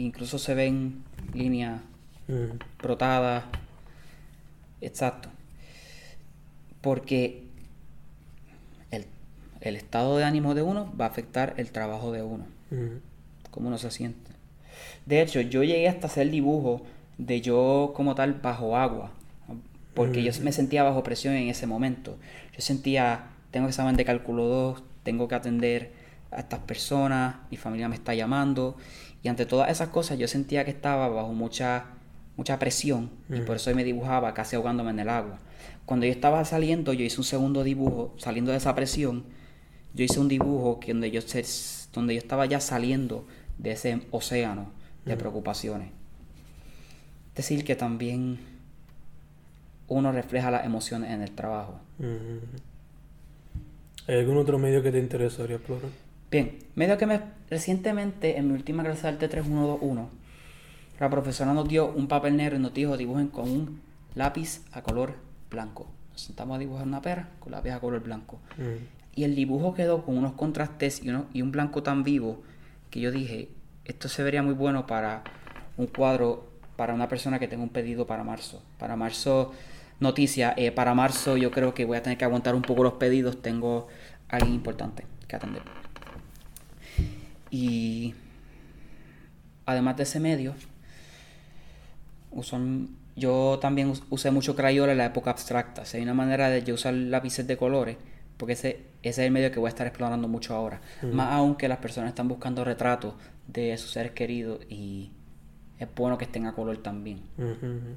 Incluso 0.05 0.39
se 0.39 0.53
ven 0.53 1.03
líneas 1.33 1.81
mm. 2.27 2.57
brotadas. 2.81 3.45
Exacto. 4.81 5.29
Porque 6.81 7.47
el 9.61 9.75
estado 9.75 10.17
de 10.17 10.23
ánimo 10.23 10.55
de 10.55 10.61
uno 10.61 10.93
va 10.99 11.05
a 11.05 11.09
afectar 11.09 11.55
el 11.57 11.71
trabajo 11.71 12.11
de 12.11 12.23
uno. 12.23 12.45
Cómo 13.51 13.67
uno 13.67 13.77
se 13.77 13.91
siente. 13.91 14.31
De 15.05 15.21
hecho, 15.21 15.41
yo 15.41 15.63
llegué 15.63 15.87
hasta 15.87 16.07
hacer 16.07 16.29
dibujo 16.29 16.83
de 17.17 17.41
yo 17.41 17.93
como 17.95 18.15
tal 18.15 18.33
bajo 18.33 18.77
agua. 18.77 19.11
Porque 19.93 20.21
yo 20.21 20.31
me 20.43 20.51
sentía 20.51 20.83
bajo 20.83 21.01
presión 21.01 21.33
en 21.33 21.49
ese 21.49 21.65
momento. 21.65 22.17
Yo 22.55 22.61
sentía, 22.61 23.29
tengo 23.49 23.67
examen 23.67 23.95
de 23.95 24.05
cálculo 24.05 24.45
2, 24.45 24.83
tengo 25.03 25.27
que 25.27 25.35
atender 25.35 25.91
a 26.29 26.39
estas 26.41 26.59
personas, 26.59 27.37
mi 27.49 27.57
familia 27.57 27.89
me 27.89 27.95
está 27.95 28.13
llamando. 28.13 28.77
Y 29.27 29.29
ante 29.29 29.45
todas 29.45 29.69
esas 29.69 29.89
cosas 29.89 30.17
yo 30.17 30.25
sentía 30.25 30.63
que 30.63 30.71
estaba 30.71 31.09
bajo 31.09 31.33
mucha, 31.33 31.87
mucha 32.37 32.57
presión. 32.59 33.09
Y 33.27 33.41
por 33.41 33.57
eso 33.57 33.75
me 33.75 33.83
dibujaba 33.83 34.33
casi 34.33 34.55
ahogándome 34.55 34.91
en 34.91 34.99
el 34.99 35.09
agua. 35.09 35.37
Cuando 35.85 36.05
yo 36.05 36.13
estaba 36.13 36.45
saliendo, 36.45 36.93
yo 36.93 37.03
hice 37.03 37.17
un 37.17 37.25
segundo 37.25 37.65
dibujo, 37.65 38.13
saliendo 38.17 38.51
de 38.51 38.57
esa 38.57 38.73
presión 38.73 39.25
yo 39.93 40.05
hice 40.05 40.21
un 40.21 40.29
dibujo 40.29 40.79
que 40.79 40.93
donde 40.93 41.11
yo, 41.11 41.19
donde 41.91 42.13
yo 42.13 42.19
estaba 42.19 42.45
ya 42.45 42.61
saliendo 42.61 43.25
de 43.57 43.71
ese 43.71 44.01
océano 44.11 44.71
de 45.03 45.17
preocupaciones. 45.17 45.89
Es 47.31 47.35
decir, 47.35 47.65
que 47.65 47.75
también 47.75 48.39
uno 49.89 50.13
refleja 50.13 50.51
las 50.51 50.65
emociones 50.65 51.11
en 51.11 51.21
el 51.21 51.31
trabajo. 51.31 51.81
¿Hay 54.07 54.19
algún 54.19 54.37
otro 54.37 54.57
medio 54.57 54.81
que 54.81 54.91
te 54.91 54.99
interesaría 54.99 55.57
explorar? 55.57 55.89
Bien, 56.29 56.59
medio 56.75 56.97
que 56.97 57.05
me 57.05 57.21
recientemente 57.49 58.37
en 58.37 58.47
mi 58.49 58.53
última 58.53 58.83
clase 58.83 59.03
de 59.03 59.07
arte 59.07 59.27
3121 59.29 60.09
la 60.99 61.09
profesora 61.09 61.53
nos 61.53 61.67
dio 61.67 61.87
un 61.87 62.07
papel 62.07 62.35
negro 62.35 62.55
y 62.55 62.59
nos 62.59 62.73
dijo 62.73 62.97
dibujen 62.97 63.27
con 63.27 63.49
un 63.49 63.81
lápiz 64.15 64.61
a 64.71 64.81
color 64.81 65.15
blanco. 65.49 65.87
Nos 66.11 66.21
sentamos 66.21 66.55
a 66.55 66.59
dibujar 66.59 66.87
una 66.87 67.01
pera 67.01 67.29
con 67.39 67.51
lápiz 67.51 67.71
a 67.71 67.79
color 67.79 68.01
blanco. 68.01 68.39
Y 69.15 69.23
el 69.23 69.35
dibujo 69.35 69.73
quedó 69.73 70.03
con 70.03 70.17
unos 70.17 70.33
contrastes 70.33 71.01
y, 71.03 71.11
y 71.33 71.41
un 71.41 71.51
blanco 71.51 71.83
tan 71.83 72.03
vivo 72.03 72.41
que 72.89 72.99
yo 72.99 73.11
dije, 73.11 73.49
esto 73.85 74.09
se 74.09 74.23
vería 74.23 74.41
muy 74.41 74.53
bueno 74.53 74.87
para 74.87 75.23
un 75.77 75.87
cuadro, 75.87 76.49
para 76.75 76.93
una 76.93 77.07
persona 77.07 77.37
que 77.39 77.47
tenga 77.47 77.63
un 77.63 77.69
pedido 77.69 78.07
para 78.07 78.23
marzo. 78.23 78.63
Para 78.79 78.95
marzo, 78.95 79.53
noticia, 79.99 80.53
eh, 80.57 80.71
para 80.71 80.93
marzo 80.93 81.37
yo 81.37 81.51
creo 81.51 81.73
que 81.73 81.85
voy 81.85 81.97
a 81.97 82.03
tener 82.03 82.17
que 82.17 82.25
aguantar 82.25 82.55
un 82.55 82.63
poco 82.63 82.83
los 82.83 82.93
pedidos, 82.93 83.41
tengo 83.41 83.87
alguien 84.29 84.55
importante 84.55 85.05
que 85.27 85.35
atender. 85.35 85.61
Y 87.49 88.13
además 89.65 89.97
de 89.97 90.03
ese 90.03 90.19
medio, 90.19 90.53
yo 93.15 93.59
también 93.59 93.93
usé 94.09 94.31
mucho 94.31 94.55
crayola 94.55 94.91
en 94.91 94.97
la 94.97 95.05
época 95.05 95.31
abstracta. 95.31 95.83
hay 95.93 96.01
una 96.01 96.13
manera 96.13 96.49
de 96.49 96.63
yo 96.63 96.75
usar 96.75 96.93
lápices 96.93 97.47
de 97.47 97.57
colores 97.57 97.97
porque 98.37 98.53
ese, 98.53 98.69
ese 99.01 99.21
es 99.21 99.25
el 99.25 99.31
medio 99.31 99.51
que 99.51 99.59
voy 99.59 99.67
a 99.67 99.69
estar 99.69 99.87
explorando 99.87 100.27
mucho 100.27 100.55
ahora. 100.55 100.79
Más 101.11 101.33
aún 101.33 101.55
que 101.55 101.67
las 101.67 101.79
personas 101.79 102.09
están 102.09 102.27
buscando 102.27 102.63
retratos 102.63 103.15
de 103.47 103.75
sus 103.77 103.91
seres 103.91 104.11
queridos 104.11 104.59
y 104.69 105.11
es 105.79 105.87
bueno 105.95 106.17
que 106.17 106.25
estén 106.25 106.45
a 106.45 106.53
color 106.53 106.77
también, 106.77 107.21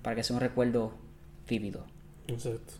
para 0.03 0.17
que 0.17 0.23
sea 0.23 0.35
un 0.35 0.41
recuerdo 0.41 0.95
vívido. 1.49 1.85
Exacto. 2.27 2.75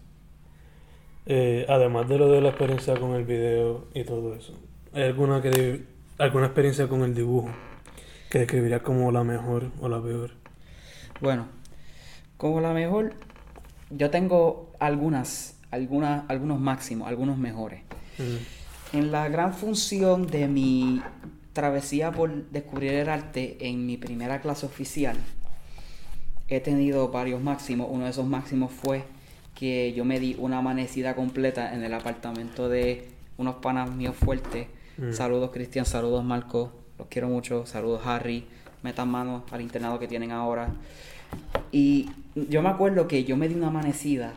Eh, 1.27 1.67
además 1.69 2.09
de 2.09 2.19
lo 2.19 2.31
de 2.31 2.41
la 2.41 2.49
experiencia 2.49 2.99
con 2.99 3.15
el 3.15 3.25
video 3.25 3.89
y 3.95 4.05
todo 4.05 4.35
eso, 4.35 4.55
¿hay 4.95 5.05
alguna, 5.05 5.43
que 5.43 5.85
alguna 6.21 6.47
experiencia 6.47 6.89
con 6.89 7.03
el 7.03 7.15
dibujo 7.15 7.51
que 8.29 8.41
describiría 8.41 8.83
como 8.83 9.11
la 9.11 9.25
mejor 9.25 9.73
o 9.81 9.89
la 9.89 10.01
peor? 10.03 10.33
Bueno, 11.21 11.49
como 12.37 12.61
la 12.61 12.73
mejor, 12.73 13.15
yo 13.91 14.11
tengo 14.11 14.73
algunas 14.79 15.57
algunos 15.71 16.61
máximos, 16.61 17.09
algunos 17.09 17.39
mejores. 17.39 17.83
Mm. 18.19 18.97
En 18.97 19.13
la 19.13 19.29
gran 19.29 19.55
función 19.55 20.27
de 20.27 20.49
mi 20.49 21.01
travesía 21.53 22.11
por 22.11 22.51
descubrir 22.51 22.93
el 22.95 23.09
arte 23.09 23.57
en 23.61 23.87
mi 23.87 23.97
primera 23.97 24.41
clase 24.41 24.67
oficial, 24.67 25.17
he 26.49 26.61
tenido 26.61 27.09
varios 27.09 27.41
máximos. 27.41 27.89
Uno 27.91 28.05
de 28.05 28.11
esos 28.11 28.27
máximos 28.27 28.73
fue 28.73 29.05
que 29.55 29.93
yo 29.93 30.05
me 30.05 30.19
di 30.19 30.37
una 30.39 30.59
amanecida 30.59 31.15
completa 31.15 31.75
en 31.75 31.85
el 31.85 31.95
apartamento 31.95 32.69
de 32.69 33.09
unos 33.37 33.57
panas 33.57 33.91
míos 33.91 34.17
fuertes. 34.17 34.67
Mm. 35.01 35.13
Saludos 35.13 35.51
Cristian, 35.51 35.87
saludos 35.87 36.23
Marco, 36.25 36.73
los 36.99 37.09
quiero 37.09 37.29
mucho, 37.29 37.65
saludos 37.65 38.03
Harry, 38.05 38.45
metan 38.83 39.09
manos 39.09 39.43
al 39.51 39.63
internado 39.63 39.99
que 39.99 40.07
tienen 40.07 40.31
ahora. 40.31 40.69
Y 41.73 42.11
yo 42.35 42.61
me 42.63 42.69
acuerdo 42.69 43.09
que 43.09 43.25
yo 43.25 43.37
me 43.37 43.49
di 43.49 43.55
una 43.55 43.69
amanecida 43.69 44.35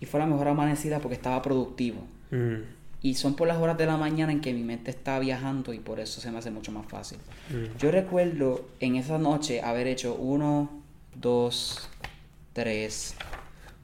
y 0.00 0.06
fue 0.06 0.20
la 0.20 0.26
mejor 0.26 0.48
amanecida 0.48 1.00
porque 1.00 1.16
estaba 1.16 1.42
productivo. 1.42 2.04
Mm. 2.30 2.62
Y 3.02 3.14
son 3.14 3.34
por 3.34 3.48
las 3.48 3.58
horas 3.58 3.76
de 3.76 3.84
la 3.84 3.96
mañana 3.96 4.32
en 4.32 4.40
que 4.40 4.54
mi 4.54 4.62
mente 4.62 4.90
está 4.90 5.18
viajando 5.18 5.74
y 5.74 5.78
por 5.78 6.00
eso 6.00 6.20
se 6.20 6.30
me 6.30 6.38
hace 6.38 6.50
mucho 6.50 6.72
más 6.72 6.86
fácil. 6.86 7.18
Mm. 7.50 7.76
Yo 7.78 7.90
recuerdo 7.90 8.66
en 8.80 8.96
esa 8.96 9.18
noche 9.18 9.60
haber 9.62 9.88
hecho 9.88 10.14
uno, 10.14 10.70
dos, 11.14 11.88
tres, 12.52 13.14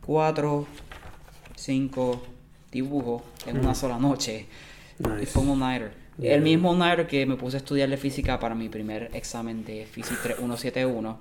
cuatro, 0.01 0.67
cinco 1.57 2.23
dibujos 2.71 3.23
en 3.47 3.59
una 3.59 3.75
sola 3.75 3.99
noche. 3.99 4.47
Y 5.21 5.27
fue 5.27 5.43
un 5.43 5.59
nighter. 5.59 6.00
El 6.21 6.43
mismo 6.43 6.75
nighter 6.75 7.07
que 7.07 7.25
me 7.25 7.37
puse 7.37 7.57
a 7.57 7.59
estudiar 7.59 7.89
de 7.89 7.97
física 7.97 8.39
para 8.39 8.55
mi 8.55 8.69
primer 8.69 9.11
examen 9.15 9.65
de 9.65 9.87
Física 9.87 10.21
3171 10.23 11.19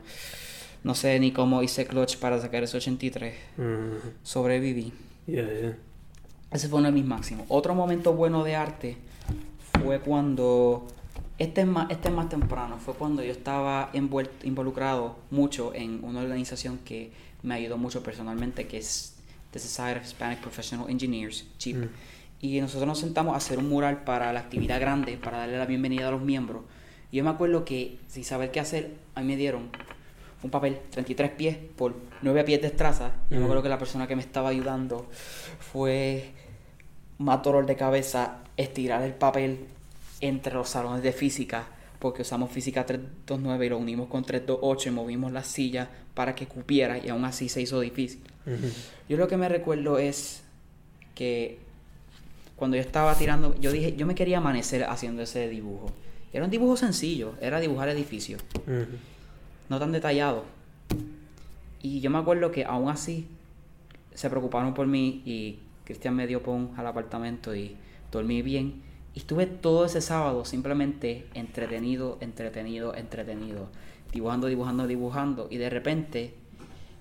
no 0.84 0.96
sé 0.96 1.20
ni 1.20 1.32
cómo 1.32 1.62
hice 1.62 1.86
clutch 1.86 2.18
para 2.18 2.40
sacar 2.40 2.64
ese 2.64 2.78
83. 2.78 3.36
Sobreviví. 4.24 4.94
Ese 6.52 6.70
fue 6.70 6.80
uno 6.80 6.88
de 6.88 6.94
mis 6.94 7.06
máximos. 7.06 7.46
Otro 7.50 7.76
momento 7.76 8.14
bueno 8.14 8.44
de 8.44 8.56
arte 8.56 8.98
fue 9.82 10.00
cuando. 10.00 10.88
Este 11.38 11.62
es 11.62 11.68
más, 11.68 11.90
este 11.90 12.10
es 12.10 12.14
más 12.14 12.30
temprano. 12.30 12.78
Fue 12.80 12.94
cuando 12.94 13.24
yo 13.24 13.32
estaba 13.32 13.90
envuelto, 13.94 14.46
involucrado 14.46 15.18
mucho 15.32 15.74
en 15.74 16.04
una 16.04 16.22
organización 16.22 16.80
que 16.80 17.12
me 17.44 17.56
ayudó 17.56 17.78
mucho 17.78 18.04
personalmente, 18.04 18.68
que 18.68 18.78
es 18.78 19.16
The 19.52 19.60
Society 19.60 20.00
of 20.00 20.06
Hispanic 20.06 20.40
Professional 20.40 20.90
Engineers, 20.90 21.46
CHIP. 21.58 21.78
Mm. 21.78 21.90
Y 22.42 22.62
nosotros 22.62 22.88
nos 22.88 23.00
sentamos 23.00 23.34
a 23.34 23.38
hacer 23.38 23.58
un 23.58 23.70
mural 23.70 24.04
para 24.04 24.32
la 24.32 24.40
actividad 24.40 24.80
grande, 24.80 25.18
para 25.18 25.40
darle 25.40 25.58
la 25.58 25.66
bienvenida 25.66 26.08
a 26.08 26.12
los 26.12 26.22
miembros. 26.22 26.64
Y 27.12 27.18
yo 27.18 27.24
me 27.24 27.30
acuerdo 27.30 27.66
que, 27.66 27.98
sin 28.08 28.24
saber 28.24 28.52
qué 28.52 28.60
hacer, 28.60 28.96
a 29.16 29.22
mí 29.22 29.28
me 29.28 29.36
dieron 29.36 29.70
un 30.42 30.50
papel 30.50 30.80
33 30.90 31.32
pies 31.32 31.58
por 31.76 31.96
9 32.22 32.44
pies 32.46 32.62
de 32.62 32.68
estraza. 32.68 33.12
Yo 33.30 33.40
me 33.40 33.44
acuerdo 33.44 33.64
que 33.64 33.70
la 33.70 33.78
persona 33.78 34.08
que 34.08 34.16
me 34.16 34.22
estaba 34.22 34.50
ayudando 34.50 35.08
fue 35.60 36.32
más 37.18 37.44
dolor 37.44 37.66
de 37.66 37.76
cabeza 37.76 38.38
estirar 38.56 39.02
el 39.04 39.14
papel 39.14 39.66
entre 40.22 40.54
los 40.54 40.70
salones 40.70 41.04
de 41.04 41.12
física 41.12 41.68
porque 42.00 42.22
usamos 42.22 42.50
física 42.50 42.86
329 42.86 43.66
y 43.66 43.70
lo 43.70 43.78
unimos 43.78 44.08
con 44.08 44.24
328 44.24 44.90
y 44.90 44.92
movimos 44.92 45.32
las 45.32 45.48
sillas 45.48 45.90
para 46.14 46.34
que 46.34 46.48
cupiera 46.48 46.98
y 46.98 47.10
aún 47.10 47.26
así 47.26 47.50
se 47.50 47.62
hizo 47.62 47.80
difícil. 47.82 48.22
Yo 49.08 49.18
lo 49.18 49.28
que 49.28 49.38
me 49.38 49.50
recuerdo 49.50 50.00
es 50.00 50.42
que 51.14 51.60
cuando 52.60 52.76
yo 52.76 52.82
estaba 52.82 53.16
tirando, 53.16 53.56
yo 53.60 53.72
dije, 53.72 53.96
yo 53.96 54.06
me 54.06 54.14
quería 54.14 54.40
amanecer 54.40 54.84
haciendo 54.84 55.22
ese 55.22 55.48
dibujo. 55.48 55.92
Era 56.34 56.44
un 56.44 56.52
dibujo 56.52 56.76
sencillo, 56.76 57.34
era 57.42 57.62
dibujar 57.62 57.88
edificios, 57.88 58.44
no 59.70 59.80
tan 59.80 59.94
detallado. 59.94 60.44
Y 61.82 62.02
yo 62.02 62.10
me 62.10 62.18
acuerdo 62.18 62.52
que 62.52 62.66
aún 62.66 62.90
así 62.90 63.28
se 64.14 64.30
preocuparon 64.30 64.74
por 64.74 64.86
mí 64.86 65.24
y 65.26 65.60
Cristian 65.86 66.14
me 66.16 66.28
dio 66.28 66.44
pon 66.44 66.72
al 66.76 66.86
apartamento 66.86 67.56
y 67.56 67.78
dormí 68.12 68.42
bien. 68.42 68.82
Y 69.16 69.20
estuve 69.20 69.46
todo 69.46 69.86
ese 69.86 70.02
sábado 70.02 70.44
simplemente 70.44 71.28
entretenido, 71.34 72.18
entretenido, 72.20 72.94
entretenido, 72.94 73.70
dibujando, 74.12 74.48
dibujando, 74.48 74.86
dibujando. 74.86 75.48
Y 75.50 75.58
de 75.58 75.70
repente 75.70 76.34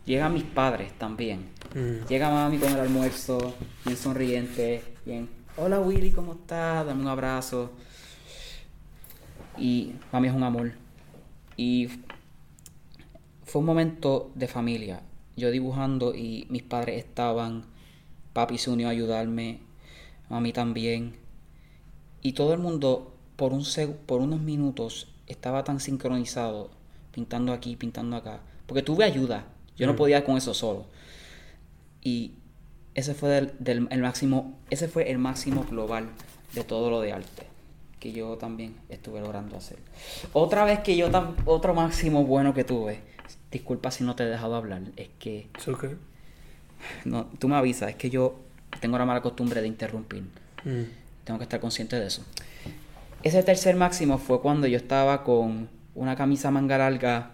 llegan 0.06 0.32
mis 0.32 0.44
padres 0.44 0.92
también. 0.92 1.48
Ujú. 1.72 2.06
Llega 2.08 2.30
mami 2.30 2.58
con 2.58 2.72
el 2.72 2.78
almuerzo, 2.78 3.54
bien 3.84 3.96
sonriente, 3.96 4.82
bien. 5.04 5.37
Hola 5.60 5.80
Willy, 5.80 6.10
¿cómo 6.12 6.32
estás? 6.34 6.86
Dame 6.86 7.02
un 7.02 7.08
abrazo. 7.08 7.70
Y 9.56 9.92
mami 10.12 10.28
es 10.28 10.34
un 10.34 10.42
amor. 10.42 10.72
Y 11.56 11.88
fue 13.44 13.60
un 13.60 13.66
momento 13.66 14.30
de 14.34 14.46
familia. 14.48 15.02
Yo 15.36 15.50
dibujando 15.50 16.14
y 16.14 16.46
mis 16.50 16.62
padres 16.62 16.98
estaban. 17.04 17.64
Papi 18.32 18.58
se 18.58 18.70
unió 18.70 18.88
a 18.88 18.90
ayudarme. 18.92 19.60
Mami 20.28 20.52
también. 20.52 21.16
Y 22.22 22.32
todo 22.32 22.52
el 22.52 22.60
mundo, 22.60 23.12
por, 23.36 23.52
un 23.52 23.62
seg- 23.62 23.96
por 24.06 24.20
unos 24.20 24.40
minutos, 24.40 25.08
estaba 25.26 25.64
tan 25.64 25.80
sincronizado, 25.80 26.70
pintando 27.12 27.52
aquí, 27.52 27.76
pintando 27.76 28.16
acá. 28.16 28.40
Porque 28.66 28.82
tuve 28.82 29.04
ayuda. 29.04 29.46
Yo 29.76 29.86
no 29.86 29.94
Mm. 29.94 29.96
podía 29.96 30.24
con 30.24 30.36
eso 30.36 30.54
solo. 30.54 30.86
Y 32.02 32.32
ese 32.98 33.14
fue 33.14 33.28
del, 33.30 33.52
del- 33.58 33.88
el 33.90 34.00
máximo, 34.02 34.58
ese 34.70 34.88
fue 34.88 35.10
el 35.10 35.18
máximo 35.18 35.64
global 35.70 36.08
de 36.54 36.64
todo 36.64 36.90
lo 36.90 37.00
de 37.00 37.12
arte 37.12 37.46
que 38.00 38.12
yo 38.12 38.36
también 38.38 38.76
estuve 38.88 39.20
logrando 39.20 39.56
hacer. 39.56 39.76
Otra 40.32 40.64
vez 40.64 40.80
que 40.80 40.96
yo 40.96 41.10
tam- 41.10 41.34
otro 41.46 41.74
máximo 41.74 42.24
bueno 42.24 42.54
que 42.54 42.62
tuve, 42.64 43.00
disculpa 43.50 43.90
si 43.90 44.04
no 44.04 44.14
te 44.14 44.22
he 44.22 44.26
dejado 44.26 44.54
hablar, 44.54 44.82
es 44.96 45.08
que 45.18 45.48
¿Eso 45.58 45.76
qué? 45.76 45.96
no, 47.04 47.26
tú 47.38 47.48
me 47.48 47.56
avisas, 47.56 47.90
es 47.90 47.96
que 47.96 48.08
yo 48.10 48.38
tengo 48.80 48.98
la 48.98 49.04
mala 49.04 49.20
costumbre 49.20 49.60
de 49.62 49.66
interrumpir. 49.68 50.22
Mm. 50.64 50.82
Tengo 51.24 51.38
que 51.38 51.44
estar 51.44 51.60
consciente 51.60 51.98
de 51.98 52.06
eso. 52.06 52.24
Ese 53.22 53.42
tercer 53.42 53.74
máximo 53.76 54.18
fue 54.18 54.40
cuando 54.40 54.66
yo 54.68 54.76
estaba 54.76 55.24
con 55.24 55.68
una 55.94 56.14
camisa 56.16 56.50
manga 56.52 56.78
larga, 56.78 57.30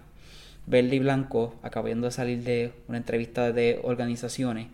verde 0.66 0.96
y 0.96 0.98
blanco, 0.98 1.55
acabando 1.62 2.07
de 2.07 2.11
salir 2.12 2.42
de 2.42 2.72
una 2.88 2.96
entrevista 2.98 3.53
de 3.53 3.81
organizaciones. 3.85 4.68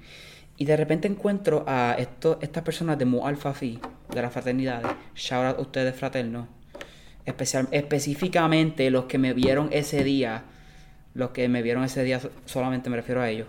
Y 0.60 0.66
de 0.66 0.76
repente 0.76 1.08
encuentro 1.08 1.64
a 1.66 1.96
esto, 1.98 2.38
estas 2.42 2.62
personas 2.62 2.98
de 2.98 3.06
Mu 3.06 3.26
Alpha 3.26 3.54
Phi, 3.54 3.80
de 4.14 4.20
las 4.20 4.30
fraternidades. 4.30 4.90
Shout 5.14 5.46
out 5.46 5.58
a 5.58 5.62
ustedes, 5.62 5.96
fraternos. 5.96 6.48
Especial, 7.24 7.66
específicamente 7.70 8.90
los 8.90 9.06
que 9.06 9.16
me 9.16 9.32
vieron 9.32 9.70
ese 9.72 10.04
día. 10.04 10.44
Los 11.14 11.30
que 11.30 11.48
me 11.48 11.62
vieron 11.62 11.82
ese 11.82 12.04
día, 12.04 12.20
solamente 12.44 12.90
me 12.90 12.96
refiero 12.96 13.22
a 13.22 13.30
ellos. 13.30 13.48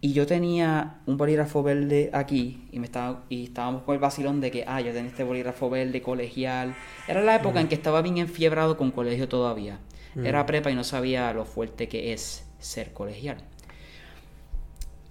Y 0.00 0.12
yo 0.12 0.24
tenía 0.24 1.00
un 1.04 1.16
bolígrafo 1.16 1.64
verde 1.64 2.10
aquí 2.12 2.68
y 2.70 2.78
me 2.78 2.86
estaba 2.86 3.24
y 3.28 3.46
estábamos 3.46 3.82
con 3.82 3.96
el 3.96 4.00
vacilón 4.00 4.40
de 4.40 4.52
que 4.52 4.62
ah, 4.68 4.80
yo 4.80 4.92
tenía 4.92 5.10
este 5.10 5.24
bolígrafo 5.24 5.68
verde 5.68 6.00
colegial. 6.00 6.76
Era 7.08 7.22
la 7.22 7.34
época 7.34 7.60
en 7.60 7.66
que 7.66 7.74
estaba 7.74 8.02
bien 8.02 8.18
enfiebrado 8.18 8.76
con 8.76 8.92
colegio 8.92 9.28
todavía. 9.28 9.80
Era 10.14 10.46
prepa 10.46 10.70
y 10.70 10.76
no 10.76 10.84
sabía 10.84 11.32
lo 11.32 11.44
fuerte 11.44 11.88
que 11.88 12.12
es 12.12 12.46
ser 12.60 12.92
colegial. 12.92 13.38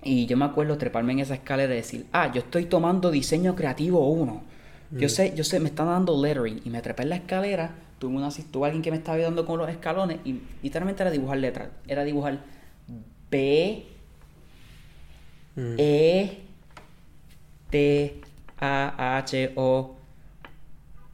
Y 0.04 0.26
yo 0.28 0.38
me 0.38 0.46
acuerdo 0.46 0.78
treparme 0.78 1.14
en 1.14 1.20
esa 1.20 1.34
escalera 1.34 1.74
y 1.74 1.78
decir, 1.78 2.06
ah, 2.14 2.32
yo 2.32 2.40
estoy 2.42 2.66
tomando 2.66 3.12
diseño 3.12 3.56
creativo 3.56 4.08
1. 4.10 4.44
Yo 4.92 5.08
sé, 5.10 5.34
yo 5.36 5.44
sé, 5.44 5.60
me 5.60 5.70
están 5.70 5.88
dando 5.88 6.20
lettering. 6.22 6.62
Y 6.66 6.70
me 6.70 6.82
trepé 6.82 7.04
en 7.04 7.10
la 7.10 7.16
escalera, 7.18 7.76
tuve, 8.00 8.16
una, 8.16 8.30
tuve 8.30 8.66
alguien 8.68 8.82
que 8.82 8.92
me 8.92 8.98
estaba 8.98 9.18
ayudando 9.18 9.46
con 9.46 9.60
los 9.60 9.70
escalones 9.70 10.18
y 10.26 10.42
literalmente 10.64 11.04
era 11.04 11.12
dibujar 11.12 11.38
letras. 11.38 11.70
Era 11.88 12.04
dibujar 12.04 12.40
B, 13.30 13.86
Mm. 15.56 15.76
E, 15.78 16.38
T, 17.70 18.22
A, 18.60 19.18
H, 19.18 19.52
O, 19.56 19.96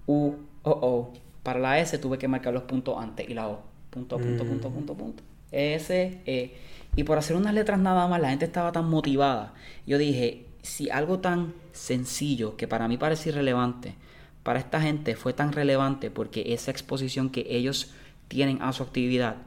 U, 0.08 0.34
O, 0.64 0.70
O. 0.72 1.14
Para 1.44 1.60
la 1.60 1.80
S 1.80 1.98
tuve 1.98 2.18
que 2.18 2.28
marcar 2.28 2.54
los 2.54 2.64
puntos 2.64 2.96
antes 2.98 3.28
y 3.28 3.34
la 3.34 3.48
O. 3.50 3.60
Punto, 3.90 4.18
punto, 4.18 4.44
Mm. 4.44 4.48
punto, 4.48 4.70
punto, 4.70 4.94
punto. 4.94 5.24
S, 5.52 6.22
E. 6.26 6.56
Y 6.96 7.04
por 7.04 7.18
hacer 7.18 7.36
unas 7.36 7.54
letras 7.54 7.80
nada 7.80 8.08
más, 8.08 8.22
la 8.22 8.30
gente 8.30 8.46
estaba 8.46 8.72
tan 8.72 8.90
motivada. 8.90 9.54
Yo 9.86 9.98
dije, 9.98 10.46
si 10.62 10.90
algo 10.90 11.20
tan 11.20 11.54
sencillo, 11.74 12.56
que 12.58 12.68
para 12.68 12.88
mí 12.88 12.98
parece 12.98 13.30
irrelevante, 13.30 13.96
para 14.44 14.60
esta 14.60 14.82
gente 14.82 15.16
fue 15.16 15.34
tan 15.34 15.52
relevante 15.52 16.12
porque 16.12 16.54
esa 16.54 16.72
exposición 16.72 17.30
que 17.30 17.46
ellos 17.50 17.92
tienen 18.28 18.62
a 18.62 18.72
su 18.74 18.84
actividad, 18.84 19.38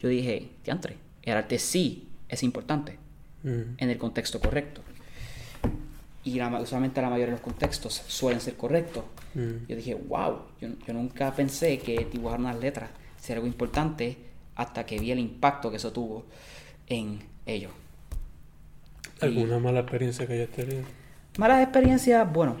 yo 0.00 0.08
dije, 0.08 0.50
diantre, 0.64 0.96
el 1.22 1.36
arte 1.36 1.58
sí 1.58 2.08
es 2.28 2.42
importante 2.42 2.98
Mm. 3.42 3.74
en 3.78 3.90
el 3.90 3.98
contexto 3.98 4.40
correcto. 4.40 4.82
Y 6.24 6.34
la, 6.34 6.60
usualmente 6.60 7.02
la 7.02 7.08
mayoría 7.08 7.26
de 7.26 7.32
los 7.32 7.40
contextos 7.40 8.02
suelen 8.06 8.40
ser 8.40 8.56
correctos. 8.56 9.04
Mm. 9.34 9.66
Yo 9.68 9.76
dije, 9.76 9.94
wow, 9.94 10.42
yo, 10.60 10.68
yo 10.86 10.94
nunca 10.94 11.34
pensé 11.34 11.78
que 11.78 12.06
dibujar 12.10 12.38
unas 12.38 12.58
letras 12.58 12.90
sería 13.20 13.38
algo 13.38 13.48
importante 13.48 14.16
hasta 14.54 14.86
que 14.86 14.98
vi 14.98 15.10
el 15.10 15.18
impacto 15.18 15.70
que 15.70 15.78
eso 15.78 15.92
tuvo 15.92 16.26
en 16.92 17.20
ellos. 17.46 17.72
Y- 19.20 19.24
¿Alguna 19.24 19.58
mala 19.58 19.80
experiencia 19.80 20.26
que 20.26 20.34
hayas 20.34 20.48
tenido? 20.50 20.82
Malas 21.38 21.62
experiencias, 21.62 22.30
bueno, 22.32 22.56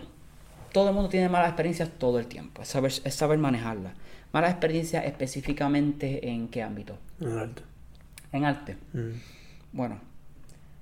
todo 0.72 0.88
el 0.88 0.94
mundo 0.94 1.08
tiene 1.10 1.28
malas 1.28 1.48
experiencias 1.48 1.90
todo 1.98 2.18
el 2.18 2.26
tiempo, 2.26 2.62
es 2.62 2.68
saber, 2.68 2.92
es 3.04 3.14
saber 3.14 3.38
manejarlas. 3.38 3.92
Malas 4.32 4.50
experiencias 4.52 5.04
específicamente 5.04 6.28
en 6.30 6.48
qué 6.48 6.62
ámbito? 6.62 6.96
En 7.20 7.36
arte. 7.38 7.62
En 8.32 8.44
arte. 8.46 8.76
Mm. 8.94 9.10
Bueno, 9.72 10.00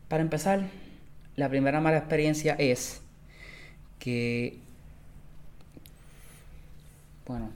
para 0.09 0.23
empezar, 0.23 0.69
la 1.37 1.49
primera 1.49 1.81
mala 1.81 1.99
experiencia 1.99 2.55
es 2.59 3.01
que, 3.99 4.59
bueno, 7.27 7.51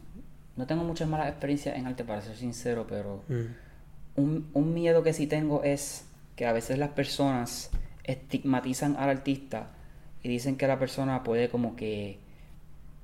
no 0.57 0.67
tengo 0.67 0.83
muchas 0.85 1.09
malas 1.09 1.29
experiencias 1.29 1.77
en 1.77 1.87
arte 1.87 2.05
para 2.05 2.23
ser 2.23 2.37
sincero, 2.37 2.87
pero 2.89 3.23
Mm. 3.29 3.55
Un, 4.17 4.75
miedo 4.75 5.03
que 5.03 5.13
sí 5.13 5.27
tengo 5.27 5.63
es 5.63 6.07
que 6.37 6.47
a 6.47 6.53
veces 6.53 6.79
las 6.79 6.91
personas 6.91 7.71
estigmatizan 8.05 8.97
al 8.97 9.11
artista 9.11 9.71
y 10.23 10.29
dicen 10.29 10.57
que 10.57 10.67
la 10.67 10.79
persona 10.79 11.23
puede 11.23 11.49
como 11.49 11.77
que 11.77 12.19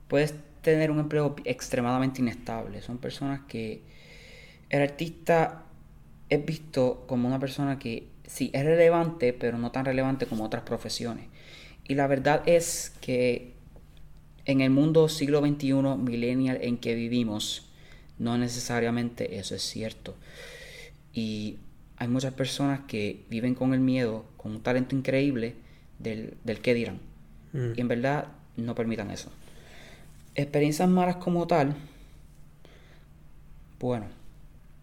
puedes 0.08 0.34
tener 0.62 0.90
un 0.90 1.00
empleo 1.00 1.36
extremadamente 1.44 2.20
inestable. 2.20 2.82
Son 2.82 2.98
personas 2.98 3.40
que 3.48 3.82
el 4.68 4.82
artista 4.82 5.64
es 6.28 6.44
visto 6.44 7.04
como 7.06 7.28
una 7.28 7.38
persona 7.38 7.78
que 7.78 8.08
sí 8.26 8.50
es 8.52 8.64
relevante, 8.64 9.32
pero 9.32 9.58
no 9.58 9.72
tan 9.72 9.84
relevante 9.84 10.26
como 10.26 10.44
otras 10.44 10.62
profesiones. 10.62 11.26
Y 11.86 11.94
la 11.94 12.06
verdad 12.06 12.42
es 12.46 12.92
que 13.00 13.54
en 14.44 14.60
el 14.60 14.70
mundo 14.70 15.08
siglo 15.08 15.40
XXI, 15.40 15.74
millennial 15.98 16.58
en 16.62 16.78
que 16.78 16.94
vivimos, 16.94 17.68
no 18.18 18.38
necesariamente 18.38 19.38
eso 19.38 19.54
es 19.54 19.62
cierto. 19.62 20.14
Y 21.12 21.58
hay 21.96 22.08
muchas 22.08 22.32
personas 22.34 22.80
que 22.86 23.24
viven 23.28 23.54
con 23.54 23.74
el 23.74 23.80
miedo, 23.80 24.24
con 24.36 24.52
un 24.52 24.62
talento 24.62 24.94
increíble 24.96 25.54
del, 25.98 26.34
del 26.44 26.60
qué 26.60 26.74
dirán. 26.74 26.98
Mm. 27.52 27.72
Y 27.76 27.80
en 27.80 27.88
verdad 27.88 28.28
no 28.56 28.74
permitan 28.74 29.10
eso. 29.10 29.30
Experiencias 30.34 30.88
malas 30.88 31.16
como 31.16 31.46
tal, 31.46 31.74
bueno, 33.80 34.06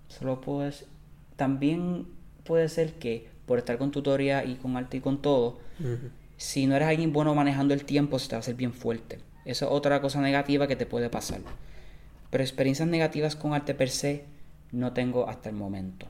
solo 0.07 0.41
puedo 0.41 0.61
decir- 0.61 0.87
también 1.35 2.07
puede 2.43 2.67
ser 2.69 2.93
que 2.93 3.29
por 3.45 3.59
estar 3.59 3.77
con 3.77 3.91
tutoría 3.91 4.43
y 4.43 4.55
con 4.55 4.75
arte 4.75 4.97
y 4.97 4.99
con 5.01 5.21
todo, 5.21 5.59
si 6.37 6.65
no 6.67 6.75
eres 6.75 6.87
alguien 6.89 7.13
bueno 7.13 7.33
manejando 7.35 7.73
el 7.73 7.85
tiempo, 7.85 8.19
se 8.19 8.27
te 8.27 8.35
va 8.35 8.37
a 8.37 8.39
hacer 8.39 8.55
bien 8.55 8.73
fuerte. 8.73 9.19
Eso 9.45 9.65
es 9.65 9.71
otra 9.71 10.01
cosa 10.01 10.19
negativa 10.21 10.67
que 10.67 10.75
te 10.75 10.85
puede 10.85 11.09
pasar. 11.09 11.39
Pero 12.29 12.43
experiencias 12.43 12.89
negativas 12.89 13.35
con 13.35 13.53
arte 13.53 13.73
per 13.73 13.89
se 13.89 14.25
no 14.71 14.93
tengo 14.93 15.27
hasta 15.29 15.49
el 15.49 15.55
momento. 15.55 16.07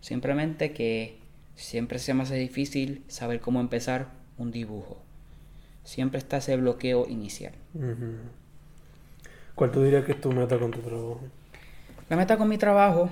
Simplemente 0.00 0.72
que 0.72 1.18
siempre 1.56 1.98
se 1.98 2.14
me 2.14 2.22
hace 2.22 2.36
difícil 2.36 3.04
saber 3.08 3.40
cómo 3.40 3.60
empezar 3.60 4.08
un 4.38 4.50
dibujo. 4.50 4.98
Siempre 5.84 6.18
está 6.18 6.38
ese 6.38 6.56
bloqueo 6.56 7.06
inicial. 7.08 7.52
¿Cuál 9.54 9.70
tú 9.70 9.82
dirías 9.82 10.04
que 10.04 10.12
es 10.12 10.20
tu 10.20 10.32
meta 10.32 10.58
con 10.58 10.70
tu 10.70 10.80
trabajo? 10.80 11.20
La 12.08 12.16
meta 12.16 12.36
con 12.38 12.48
mi 12.48 12.58
trabajo, 12.58 13.08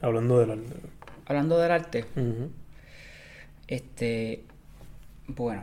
Hablando 0.00 0.38
del 0.38 0.50
arte. 0.50 0.74
hablando 1.26 1.58
del 1.58 1.70
arte, 1.70 2.04
este, 3.66 4.44
bueno, 5.26 5.62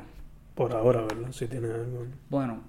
Por 0.56 0.74
ahora, 0.74 1.02
¿verdad? 1.02 1.32
Si 1.32 1.48
tienes 1.48 1.72
algo. 1.72 2.06
bueno, 2.30 2.62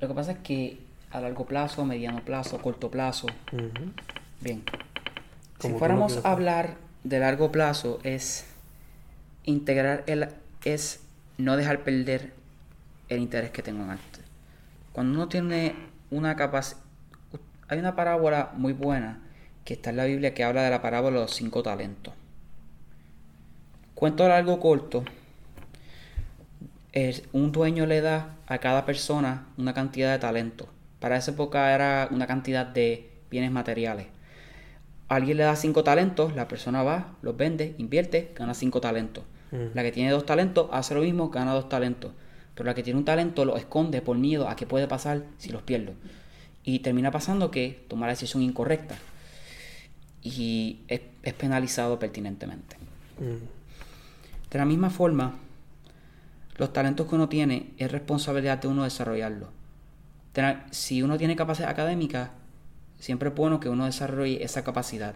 lo 0.00 0.08
que 0.08 0.14
pasa 0.14 0.32
es 0.32 0.38
que 0.38 0.78
a 1.14 1.20
largo 1.20 1.46
plazo, 1.46 1.84
mediano 1.84 2.20
plazo, 2.24 2.58
corto 2.60 2.90
plazo. 2.90 3.28
Bien. 4.40 4.62
Si 5.60 5.68
fuéramos 5.78 6.12
a 6.26 6.32
hablar 6.32 6.76
de 7.04 7.18
largo 7.20 7.50
plazo, 7.52 8.00
es 8.02 8.46
integrar 9.44 10.02
el 10.06 10.28
es 10.64 11.00
no 11.38 11.56
dejar 11.56 11.84
perder 11.84 12.32
el 13.08 13.20
interés 13.20 13.50
que 13.50 13.62
tengo 13.62 13.84
en 13.84 13.90
arte. 13.90 14.20
Cuando 14.92 15.14
uno 15.18 15.28
tiene 15.28 15.74
una 16.10 16.36
capacidad 16.36 16.80
hay 17.68 17.78
una 17.78 17.96
parábola 17.96 18.52
muy 18.56 18.72
buena 18.74 19.20
que 19.64 19.74
está 19.74 19.90
en 19.90 19.96
la 19.96 20.04
Biblia 20.04 20.34
que 20.34 20.44
habla 20.44 20.62
de 20.62 20.70
la 20.70 20.82
parábola 20.82 21.16
de 21.16 21.22
los 21.22 21.34
cinco 21.34 21.62
talentos. 21.62 22.12
Cuento 23.94 24.28
largo 24.28 24.58
corto. 24.60 25.04
es- 26.92 27.22
un 27.32 27.50
dueño 27.52 27.86
le 27.86 28.00
da 28.00 28.36
a 28.46 28.58
cada 28.58 28.84
persona 28.86 29.46
una 29.56 29.74
cantidad 29.74 30.12
de 30.12 30.18
talentos. 30.20 30.68
Para 31.04 31.18
esa 31.18 31.32
época 31.32 31.74
era 31.74 32.08
una 32.12 32.26
cantidad 32.26 32.64
de 32.64 33.10
bienes 33.30 33.50
materiales. 33.50 34.06
Alguien 35.08 35.36
le 35.36 35.42
da 35.42 35.54
cinco 35.54 35.84
talentos, 35.84 36.34
la 36.34 36.48
persona 36.48 36.82
va, 36.82 37.18
los 37.20 37.36
vende, 37.36 37.74
invierte, 37.76 38.32
gana 38.34 38.54
cinco 38.54 38.80
talentos. 38.80 39.22
Mm. 39.50 39.74
La 39.74 39.82
que 39.82 39.92
tiene 39.92 40.10
dos 40.10 40.24
talentos 40.24 40.70
hace 40.72 40.94
lo 40.94 41.02
mismo, 41.02 41.28
gana 41.28 41.52
dos 41.52 41.68
talentos. 41.68 42.12
Pero 42.54 42.64
la 42.64 42.74
que 42.74 42.82
tiene 42.82 42.98
un 42.98 43.04
talento 43.04 43.44
lo 43.44 43.58
esconde 43.58 44.00
por 44.00 44.16
miedo 44.16 44.48
a 44.48 44.56
qué 44.56 44.64
puede 44.64 44.88
pasar 44.88 45.24
si 45.36 45.50
los 45.50 45.60
pierdo. 45.60 45.92
Y 46.62 46.78
termina 46.78 47.10
pasando 47.10 47.50
que 47.50 47.84
toma 47.86 48.06
la 48.06 48.14
decisión 48.14 48.42
incorrecta. 48.42 48.96
Y 50.22 50.78
es, 50.88 51.02
es 51.22 51.34
penalizado 51.34 51.98
pertinentemente. 51.98 52.78
Mm. 53.18 53.44
De 54.50 54.58
la 54.58 54.64
misma 54.64 54.88
forma, 54.88 55.34
los 56.56 56.72
talentos 56.72 57.06
que 57.06 57.14
uno 57.14 57.28
tiene 57.28 57.74
es 57.76 57.92
responsabilidad 57.92 58.56
de 58.56 58.68
uno 58.68 58.84
desarrollarlos. 58.84 59.50
Tener- 60.34 60.64
Si 60.70 61.02
uno 61.02 61.16
tiene 61.16 61.34
capacidad 61.36 61.70
académica, 61.70 62.32
siempre 62.98 63.30
es 63.30 63.34
bueno 63.34 63.58
que 63.60 63.70
uno 63.70 63.86
desarrolle 63.86 64.44
esa 64.44 64.62
capacidad, 64.64 65.14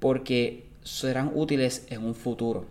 porque 0.00 0.66
serán 0.82 1.30
útiles 1.34 1.86
en 1.90 2.04
un 2.04 2.14
futuro. 2.16 2.66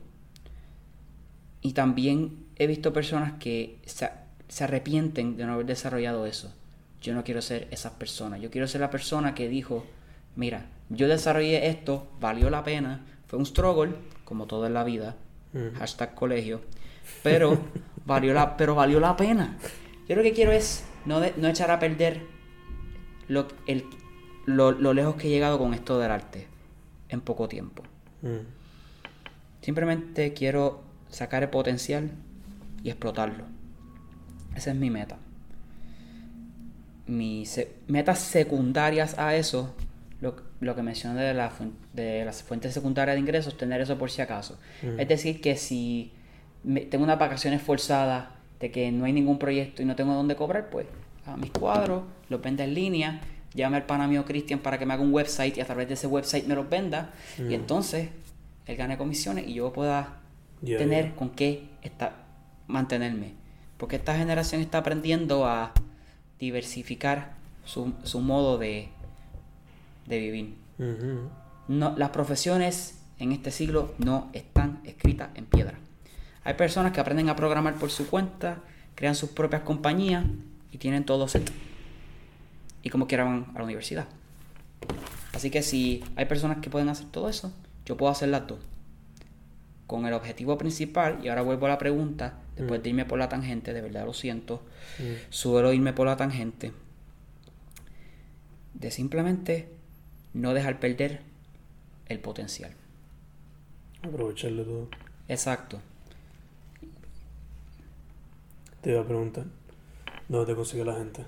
Y 1.62 1.74
también 1.74 2.46
he 2.58 2.68
visto 2.68 2.94
personas 2.94 3.34
que 3.40 3.80
se, 3.86 4.10
se 4.48 4.64
arrepienten 4.64 5.36
de 5.38 5.46
no 5.46 5.54
haber 5.54 5.66
desarrollado 5.66 6.26
eso. 6.26 6.54
Yo 7.02 7.14
no 7.14 7.24
quiero 7.24 7.42
ser 7.42 7.68
esas 7.72 7.94
personas. 7.94 8.42
Yo 8.42 8.50
quiero 8.52 8.68
ser 8.68 8.82
la 8.82 8.90
persona 8.90 9.36
que 9.36 9.48
dijo, 9.50 9.86
mira, 10.36 10.66
yo 10.90 11.08
desarrollé 11.08 11.68
esto, 11.68 12.08
valió 12.20 12.50
la 12.50 12.64
pena, 12.64 13.06
fue 13.28 13.40
un 13.40 13.46
struggle, 13.46 13.94
como 14.24 14.46
todo 14.46 14.66
en 14.68 14.74
la 14.74 14.84
vida, 14.84 15.16
Mm. 15.54 15.78
hashtag 15.78 16.14
colegio, 16.16 16.62
pero 17.24 17.58
valió 18.06 18.34
la, 18.34 18.58
pero 18.58 18.76
valió 18.76 19.00
la 19.00 19.16
pena. 19.16 19.58
Yo 20.08 20.16
lo 20.16 20.22
que 20.24 20.34
quiero 20.34 20.52
es 20.52 20.84
no, 21.06 21.20
de- 21.20 21.34
no 21.38 21.48
echar 21.48 21.72
a 21.72 21.80
perder 21.80 22.22
lo, 23.28 23.48
el- 23.68 23.86
lo, 24.46 24.72
lo 24.72 24.94
lejos 24.94 25.16
que 25.16 25.28
he 25.28 25.30
llegado 25.32 25.58
con 25.58 25.74
esto 25.74 26.00
del 26.00 26.12
arte 26.12 26.48
en 27.10 27.22
poco 27.22 27.48
tiempo. 27.48 27.84
Mm. 28.22 28.46
Simplemente 29.62 30.34
quiero 30.34 30.84
sacar 31.10 31.44
el 31.44 31.50
potencial 31.50 32.12
y 32.84 32.90
explotarlo. 32.90 33.46
Esa 34.56 34.72
es 34.72 34.76
mi 34.78 34.90
meta. 34.90 35.18
Mis 37.08 37.50
se- 37.50 37.74
metas 37.88 38.20
secundarias 38.20 39.18
a 39.20 39.36
eso, 39.36 39.76
lo, 40.22 40.36
lo 40.60 40.76
que 40.76 40.82
mencioné 40.82 41.22
de, 41.22 41.34
la 41.36 41.52
de 41.94 42.26
las 42.26 42.42
fuentes 42.44 42.74
secundarias 42.74 43.16
de 43.16 43.20
ingresos, 43.22 43.58
tener 43.58 43.82
eso 43.82 43.98
por 43.98 44.10
si 44.10 44.22
acaso. 44.22 44.58
Mm. 44.82 45.00
Es 45.00 45.08
decir, 45.08 45.42
que 45.42 45.56
si 45.56 46.14
me- 46.64 46.82
tengo 46.82 47.04
unas 47.04 47.20
vacaciones 47.20 47.62
forzadas 47.62 48.30
de 48.66 48.72
que 48.72 48.92
no 48.92 49.06
hay 49.06 49.14
ningún 49.14 49.38
proyecto 49.38 49.84
y 49.84 49.86
no 49.86 49.96
tengo 49.96 50.16
dónde 50.16 50.36
cobrar, 50.36 50.72
pues 50.72 50.88
a 51.28 51.38
mis 51.38 51.52
cuadros, 51.52 52.02
los 52.30 52.42
venda 52.42 52.64
en 52.64 52.74
línea, 52.74 53.22
llame 53.54 53.78
al 53.78 53.86
pana 53.86 54.08
mío 54.08 54.26
Cristian 54.26 54.58
para 54.58 54.80
que 54.80 54.88
me 54.88 54.96
haga 54.96 55.04
un 55.04 55.14
website 55.14 55.56
y 55.56 55.62
a 55.62 55.66
través 55.66 55.88
de 55.88 55.94
ese 55.94 56.08
website 56.08 56.48
me 56.48 56.56
los 56.56 56.68
venda. 56.68 57.14
Mm. 57.38 57.52
Y 57.52 57.54
entonces 57.54 58.10
él 58.66 58.76
gane 58.76 58.98
comisiones 58.98 59.48
y 59.48 59.54
yo 59.54 59.72
pueda 59.72 60.18
tener 60.64 61.14
con 61.14 61.30
qué 61.30 61.70
está, 61.84 62.16
mantenerme. 62.66 63.34
Porque 63.78 63.98
esta 63.98 64.18
generación 64.18 64.62
está 64.62 64.80
aprendiendo 64.80 65.46
a 65.46 65.72
diversificar 66.40 67.34
su, 67.66 67.94
su 68.02 68.20
modo 68.20 68.58
de, 68.58 68.90
de 70.08 70.18
vivir. 70.18 70.56
No, 71.68 71.96
las 71.96 72.10
profesiones 72.10 72.98
en 73.20 73.32
este 73.32 73.52
siglo 73.52 73.94
no 74.00 74.32
están 74.34 74.82
escritas 74.86 75.30
en 75.36 75.46
piedra. 75.46 75.78
Hay 76.46 76.54
personas 76.54 76.94
que 76.94 77.02
aprenden 77.02 77.28
a 77.28 77.36
programar 77.36 77.76
por 77.76 77.90
su 77.92 78.08
cuenta, 78.08 78.60
crean 78.96 79.16
sus 79.16 79.32
propias 79.32 79.64
compañías 79.64 80.24
y 80.72 80.78
tienen 80.78 81.04
todo 81.04 81.28
set. 81.28 81.52
Y 82.84 82.90
como 82.90 83.08
quiera 83.08 83.24
van 83.26 83.48
a 83.56 83.58
la 83.58 83.64
universidad. 83.66 84.08
Así 85.34 85.50
que 85.50 85.64
si 85.64 86.04
hay 86.16 86.26
personas 86.26 86.60
que 86.60 86.70
pueden 86.70 86.88
hacer 86.88 87.08
todo 87.08 87.28
eso, 87.30 87.52
yo 87.86 87.98
puedo 87.98 88.12
hacer 88.12 88.30
las 88.30 88.48
dos. 88.48 88.60
Con 89.88 90.06
el 90.06 90.14
objetivo 90.14 90.58
principal, 90.58 91.20
y 91.24 91.28
ahora 91.28 91.42
vuelvo 91.42 91.66
a 91.66 91.70
la 91.70 91.78
pregunta, 91.78 92.36
después 92.56 92.80
Mm. 92.80 92.84
de 92.84 92.90
irme 92.90 93.06
por 93.06 93.20
la 93.20 93.28
tangente, 93.28 93.74
de 93.74 93.82
verdad 93.82 94.06
lo 94.06 94.14
siento, 94.14 94.62
Mm. 95.00 95.04
suelo 95.32 95.74
irme 95.74 95.94
por 95.94 96.06
la 96.08 96.16
tangente 96.16 96.72
de 98.74 98.92
simplemente 98.92 99.70
no 100.34 100.54
dejar 100.54 100.80
perder 100.80 101.22
el 102.08 102.20
potencial. 102.20 102.72
Aprovecharlo 104.04 104.64
todo. 104.64 104.88
Exacto. 105.28 105.82
Te 108.86 108.92
iba 108.92 109.02
a 109.02 109.04
preguntar. 109.04 109.46
¿Dónde 110.30 110.46
te 110.46 110.56
consigue 110.56 110.86
la 110.86 110.94
gente? 110.94 111.26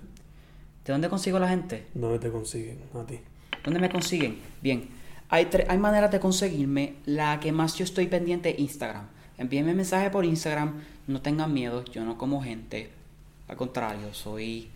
¿De 0.85 0.93
dónde 0.93 1.09
consigo 1.09 1.39
la 1.39 1.49
gente? 1.49 1.87
¿Dónde 1.95 2.19
te 2.19 2.29
consiguen 2.29 2.77
a 2.93 3.03
ti? 3.03 3.19
¿Dónde 3.63 3.79
me 3.79 3.89
consiguen? 3.89 4.37
Bien, 4.61 4.89
hay, 5.27 5.47
hay 5.67 5.77
maneras 5.79 6.11
de 6.11 6.19
conseguirme. 6.19 6.97
La 7.07 7.39
que 7.39 7.51
más 7.51 7.73
yo 7.73 7.83
estoy 7.83 8.05
pendiente 8.05 8.51
es 8.51 8.59
Instagram. 8.59 9.07
Envíenme 9.39 9.73
mensaje 9.73 10.11
por 10.11 10.23
Instagram. 10.23 10.83
No 11.07 11.23
tengan 11.23 11.51
miedo, 11.51 11.83
yo 11.85 12.05
no 12.05 12.15
como 12.19 12.43
gente. 12.43 12.91
Al 13.47 13.57
contrario, 13.57 14.13
soy 14.13 14.69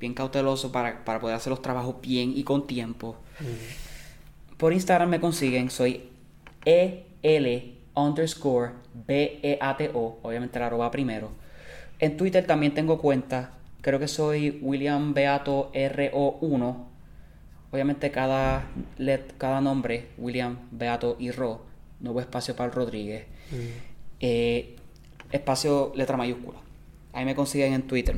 bien 0.00 0.14
cauteloso 0.14 0.72
para, 0.72 1.04
para 1.04 1.20
poder 1.20 1.36
hacer 1.36 1.50
los 1.50 1.60
trabajos 1.60 2.00
bien 2.00 2.32
y 2.34 2.44
con 2.44 2.66
tiempo. 2.66 3.16
Por 4.56 4.72
Instagram 4.72 5.10
me 5.10 5.20
consiguen, 5.20 5.68
soy 5.68 6.08
EL 6.64 7.74
underscore 7.94 8.72
B-E-A-T-O, 9.06 10.20
obviamente 10.22 10.58
la 10.58 10.68
arroba 10.68 10.90
primero. 10.90 11.46
En 11.98 12.16
Twitter 12.16 12.46
también 12.46 12.74
tengo 12.74 12.98
cuenta, 13.00 13.52
creo 13.80 13.98
que 13.98 14.08
soy 14.08 14.58
William 14.62 15.14
Beato 15.14 15.70
RO1. 15.72 16.84
Obviamente 17.70 18.10
cada, 18.10 18.66
let- 18.96 19.36
cada 19.36 19.60
nombre, 19.60 20.06
William, 20.16 20.58
Beato 20.70 21.16
y 21.18 21.30
Ro, 21.32 21.62
no 22.00 22.12
hubo 22.12 22.20
espacio 22.20 22.54
para 22.56 22.68
el 22.70 22.74
Rodríguez. 22.74 23.26
Mm. 23.50 23.56
Eh, 24.20 24.76
espacio 25.32 25.92
letra 25.94 26.16
mayúscula. 26.16 26.58
Ahí 27.12 27.24
me 27.24 27.34
consiguen 27.34 27.72
en 27.74 27.82
Twitter. 27.82 28.16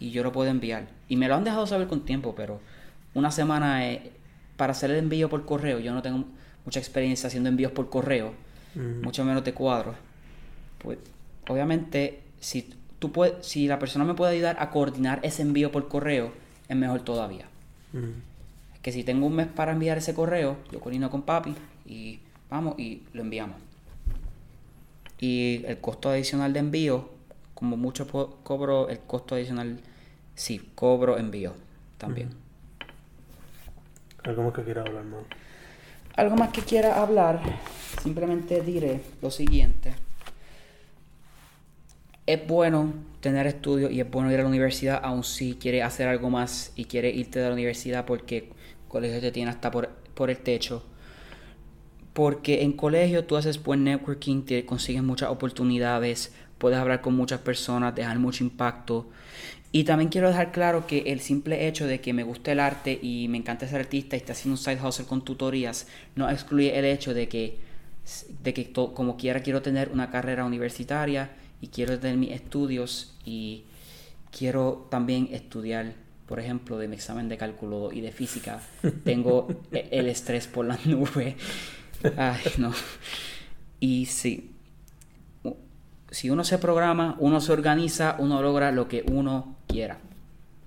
y 0.00 0.10
yo 0.10 0.22
lo 0.24 0.32
puedo 0.32 0.50
enviar. 0.50 0.88
Y 1.08 1.16
me 1.16 1.28
lo 1.28 1.36
han 1.36 1.44
dejado 1.44 1.66
saber 1.66 1.86
con 1.86 2.04
tiempo, 2.04 2.34
pero 2.36 2.60
una 3.14 3.30
semana 3.30 3.86
eh, 3.86 4.10
para 4.56 4.72
hacer 4.72 4.90
el 4.90 4.96
envío 4.96 5.28
por 5.28 5.44
correo, 5.44 5.78
yo 5.78 5.94
no 5.94 6.02
tengo 6.02 6.24
mucha 6.64 6.80
experiencia 6.80 7.28
haciendo 7.28 7.48
envíos 7.48 7.70
por 7.70 7.88
correo 7.90 8.45
Mm. 8.76 9.02
mucho 9.02 9.24
menos 9.24 9.42
de 9.44 9.54
cuadros. 9.54 9.96
Pues 10.78 10.98
obviamente, 11.48 12.20
si 12.40 12.74
tú 12.98 13.10
puedes, 13.10 13.46
si 13.46 13.66
la 13.66 13.78
persona 13.78 14.04
me 14.04 14.14
puede 14.14 14.34
ayudar 14.34 14.56
a 14.60 14.70
coordinar 14.70 15.20
ese 15.22 15.42
envío 15.42 15.72
por 15.72 15.88
correo, 15.88 16.32
es 16.68 16.76
mejor 16.76 17.00
todavía. 17.00 17.46
Mm. 17.92 18.74
Es 18.74 18.80
que 18.80 18.92
si 18.92 19.02
tengo 19.02 19.26
un 19.26 19.34
mes 19.34 19.46
para 19.46 19.72
enviar 19.72 19.98
ese 19.98 20.14
correo, 20.14 20.58
yo 20.70 20.80
coordino 20.80 21.10
con 21.10 21.22
papi 21.22 21.54
y 21.86 22.20
vamos 22.50 22.78
y 22.78 23.02
lo 23.14 23.22
enviamos. 23.22 23.56
Y 25.18 25.64
el 25.66 25.78
costo 25.80 26.10
adicional 26.10 26.52
de 26.52 26.60
envío, 26.60 27.08
como 27.54 27.76
mucho 27.78 28.06
cobro 28.06 28.90
el 28.90 28.98
costo 29.00 29.34
adicional, 29.34 29.80
sí, 30.34 30.70
cobro 30.74 31.16
envío 31.16 31.54
también. 31.96 32.30
Algo 34.24 34.42
más 34.42 34.52
que 34.52 34.62
quiera 34.62 34.82
hablar 34.82 35.04
más. 35.04 35.22
Algo 36.16 36.34
más 36.34 36.48
que 36.48 36.62
quiera 36.62 37.02
hablar, 37.02 37.42
simplemente 38.02 38.62
diré 38.62 39.02
lo 39.20 39.30
siguiente. 39.30 39.94
Es 42.24 42.46
bueno 42.46 42.94
tener 43.20 43.46
estudios 43.46 43.92
y 43.92 44.00
es 44.00 44.10
bueno 44.10 44.32
ir 44.32 44.40
a 44.40 44.42
la 44.42 44.48
universidad, 44.48 44.98
aun 45.02 45.22
si 45.24 45.56
quieres 45.56 45.84
hacer 45.84 46.08
algo 46.08 46.30
más 46.30 46.72
y 46.74 46.86
quieres 46.86 47.14
irte 47.14 47.38
de 47.38 47.48
la 47.48 47.52
universidad 47.52 48.06
porque 48.06 48.38
el 48.38 48.48
colegio 48.88 49.20
te 49.20 49.30
tiene 49.30 49.50
hasta 49.50 49.70
por, 49.70 49.90
por 50.14 50.30
el 50.30 50.38
techo. 50.38 50.82
Porque 52.14 52.62
en 52.62 52.72
colegio 52.72 53.26
tú 53.26 53.36
haces 53.36 53.62
buen 53.62 53.84
networking, 53.84 54.42
te 54.46 54.64
consigues 54.64 55.02
muchas 55.02 55.28
oportunidades, 55.28 56.34
puedes 56.56 56.78
hablar 56.78 57.02
con 57.02 57.14
muchas 57.14 57.40
personas, 57.40 57.94
dejar 57.94 58.18
mucho 58.18 58.42
impacto. 58.42 59.06
Y 59.72 59.84
también 59.84 60.08
quiero 60.10 60.28
dejar 60.28 60.52
claro 60.52 60.86
que 60.86 61.00
el 61.12 61.20
simple 61.20 61.66
hecho 61.68 61.86
de 61.86 62.00
que 62.00 62.12
me 62.12 62.22
guste 62.22 62.52
el 62.52 62.60
arte 62.60 62.98
y 63.02 63.28
me 63.28 63.38
encanta 63.38 63.68
ser 63.68 63.80
artista 63.80 64.16
y 64.16 64.20
esté 64.20 64.32
haciendo 64.32 64.54
un 64.54 64.58
side 64.64 64.80
hustle 64.82 65.04
con 65.06 65.22
tutorías 65.24 65.86
no 66.14 66.30
excluye 66.30 66.78
el 66.78 66.84
hecho 66.86 67.12
de 67.12 67.28
que, 67.28 67.58
de 68.42 68.54
que 68.54 68.64
to- 68.64 68.94
como 68.94 69.16
quiera 69.16 69.40
quiero 69.40 69.62
tener 69.62 69.90
una 69.92 70.10
carrera 70.10 70.44
universitaria 70.44 71.30
y 71.60 71.68
quiero 71.68 71.98
tener 71.98 72.16
mis 72.16 72.30
estudios 72.30 73.14
y 73.24 73.64
quiero 74.36 74.86
también 74.90 75.28
estudiar, 75.32 75.94
por 76.26 76.40
ejemplo, 76.40 76.78
de 76.78 76.88
mi 76.88 76.96
examen 76.96 77.28
de 77.28 77.36
cálculo 77.36 77.92
y 77.92 78.00
de 78.00 78.12
física. 78.12 78.60
Tengo 79.04 79.48
e- 79.72 79.88
el 79.92 80.08
estrés 80.08 80.46
por 80.46 80.64
las 80.66 80.86
nubes. 80.86 81.34
Ay, 82.16 82.42
no. 82.58 82.72
Y 83.80 84.06
sí, 84.06 84.55
si 86.10 86.30
uno 86.30 86.44
se 86.44 86.58
programa, 86.58 87.16
uno 87.18 87.40
se 87.40 87.52
organiza, 87.52 88.16
uno 88.18 88.40
logra 88.42 88.70
lo 88.72 88.88
que 88.88 89.04
uno 89.10 89.56
quiera. 89.66 89.98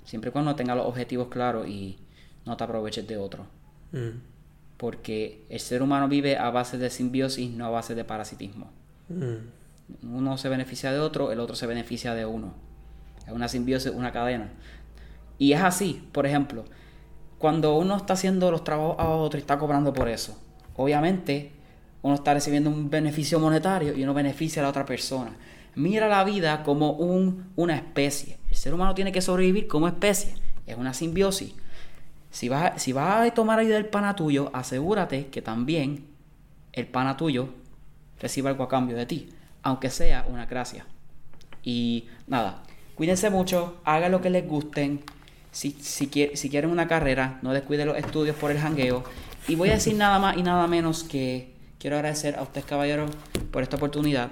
Siempre 0.03 0.29
y 0.29 0.33
cuando 0.33 0.55
tenga 0.55 0.75
los 0.75 0.85
objetivos 0.85 1.27
claros 1.29 1.67
y 1.67 1.97
no 2.45 2.57
te 2.57 2.63
aproveches 2.63 3.07
de 3.07 3.17
otro. 3.17 3.45
Mm. 3.91 4.19
Porque 4.77 5.45
el 5.49 5.59
ser 5.59 5.81
humano 5.81 6.07
vive 6.07 6.37
a 6.37 6.49
base 6.49 6.77
de 6.77 6.89
simbiosis, 6.89 7.51
no 7.51 7.65
a 7.65 7.69
base 7.69 7.95
de 7.95 8.03
parasitismo. 8.03 8.71
Mm. 9.09 10.15
Uno 10.15 10.37
se 10.37 10.49
beneficia 10.49 10.91
de 10.91 10.99
otro, 10.99 11.31
el 11.31 11.39
otro 11.39 11.55
se 11.55 11.67
beneficia 11.67 12.13
de 12.13 12.25
uno. 12.25 12.53
Es 13.25 13.33
una 13.33 13.47
simbiosis, 13.47 13.91
una 13.91 14.11
cadena. 14.11 14.49
Y 15.37 15.53
es 15.53 15.61
así, 15.61 16.07
por 16.11 16.25
ejemplo, 16.25 16.65
cuando 17.37 17.77
uno 17.77 17.95
está 17.95 18.13
haciendo 18.13 18.51
los 18.51 18.63
trabajos 18.63 18.95
a 18.99 19.09
otro 19.09 19.39
y 19.39 19.41
está 19.41 19.57
cobrando 19.57 19.93
por 19.93 20.09
eso, 20.09 20.37
obviamente 20.75 21.53
uno 22.01 22.15
está 22.15 22.33
recibiendo 22.33 22.69
un 22.69 22.89
beneficio 22.89 23.39
monetario 23.39 23.95
y 23.95 24.03
uno 24.03 24.13
beneficia 24.13 24.61
a 24.61 24.63
la 24.63 24.69
otra 24.69 24.85
persona. 24.85 25.31
Mira 25.75 26.07
la 26.07 26.23
vida 26.23 26.63
como 26.63 26.91
un, 26.93 27.51
una 27.55 27.75
especie. 27.75 28.37
El 28.49 28.55
ser 28.55 28.73
humano 28.73 28.95
tiene 28.95 29.11
que 29.11 29.21
sobrevivir 29.21 29.67
como 29.67 29.87
especie. 29.87 30.33
Es 30.65 30.77
una 30.77 30.93
simbiosis. 30.93 31.53
Si 32.31 32.47
vas, 32.47 32.81
si 32.81 32.93
vas 32.93 33.27
a 33.27 33.33
tomar 33.33 33.59
ayuda 33.59 33.75
del 33.75 33.87
pana 33.87 34.15
tuyo, 34.15 34.49
asegúrate 34.53 35.27
que 35.27 35.41
también 35.41 36.05
el 36.73 36.87
pana 36.87 37.17
tuyo 37.17 37.49
reciba 38.19 38.49
algo 38.49 38.63
a 38.63 38.69
cambio 38.69 38.95
de 38.95 39.05
ti, 39.05 39.29
aunque 39.63 39.89
sea 39.89 40.25
una 40.29 40.45
gracia. 40.45 40.85
Y 41.63 42.07
nada, 42.27 42.63
cuídense 42.95 43.29
mucho, 43.29 43.81
hagan 43.83 44.11
lo 44.11 44.21
que 44.21 44.29
les 44.29 44.47
gusten. 44.47 45.01
Si, 45.51 45.71
si 45.71 46.07
quieren 46.49 46.69
una 46.69 46.87
carrera, 46.87 47.39
no 47.41 47.53
descuiden 47.53 47.87
los 47.87 47.97
estudios 47.97 48.35
por 48.35 48.51
el 48.51 48.59
jangueo. 48.59 49.03
Y 49.47 49.55
voy 49.55 49.69
a 49.69 49.73
decir 49.73 49.95
nada 49.95 50.19
más 50.19 50.37
y 50.37 50.43
nada 50.43 50.67
menos 50.67 51.03
que 51.03 51.58
quiero 51.79 51.95
agradecer 51.95 52.35
a 52.35 52.43
ustedes, 52.43 52.65
caballeros, 52.65 53.09
por 53.51 53.63
esta 53.63 53.77
oportunidad. 53.77 54.29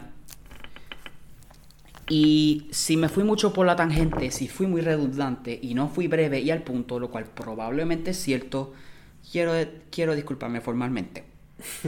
Y 2.09 2.67
si 2.71 2.95
me 2.95 3.09
fui 3.09 3.23
mucho 3.23 3.51
por 3.51 3.65
la 3.65 3.75
tangente, 3.75 4.31
si 4.31 4.47
fui 4.47 4.65
muy 4.67 4.81
redundante 4.81 5.59
y 5.61 5.73
no 5.73 5.89
fui 5.89 6.07
breve 6.07 6.39
y 6.39 6.51
al 6.51 6.63
punto, 6.63 6.99
lo 6.99 7.09
cual 7.09 7.25
probablemente 7.25 8.11
es 8.11 8.17
cierto, 8.17 8.73
quiero, 9.29 9.53
quiero 9.91 10.15
disculparme 10.15 10.61
formalmente. 10.61 11.25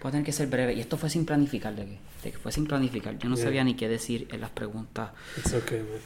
Voy 0.00 0.08
a 0.08 0.12
tener 0.12 0.24
que 0.24 0.32
ser 0.32 0.46
breve. 0.48 0.74
Y 0.74 0.80
esto 0.80 0.96
fue 0.96 1.10
sin 1.10 1.26
planificar, 1.26 1.74
de 1.74 1.98
que, 2.22 2.32
fue 2.32 2.52
sin 2.52 2.66
planificar. 2.66 3.18
Yo 3.18 3.28
no 3.28 3.36
Yeah. 3.36 3.44
sabía 3.44 3.64
ni 3.64 3.74
qué 3.74 3.88
decir 3.88 4.28
en 4.32 4.40
las 4.40 4.50
preguntas. 4.50 5.10
It's 5.36 5.52
okay, 5.52 5.78
man. 5.80 6.00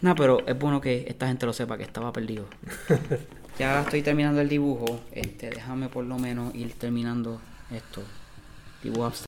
No, 0.00 0.14
pero 0.14 0.44
es 0.46 0.58
bueno 0.58 0.80
que 0.80 1.04
esta 1.08 1.26
gente 1.28 1.46
lo 1.46 1.52
sepa, 1.52 1.76
que 1.76 1.82
estaba 1.84 2.12
perdido. 2.12 2.46
ya 3.58 3.82
estoy 3.82 4.02
terminando 4.02 4.40
el 4.40 4.48
dibujo. 4.48 5.00
Este, 5.12 5.50
déjame 5.50 5.88
por 5.88 6.04
lo 6.04 6.18
menos 6.18 6.54
ir 6.54 6.72
terminando 6.74 7.40
esto. 7.70 8.02
Dibujo 8.82 9.04
abstracto. 9.04 9.18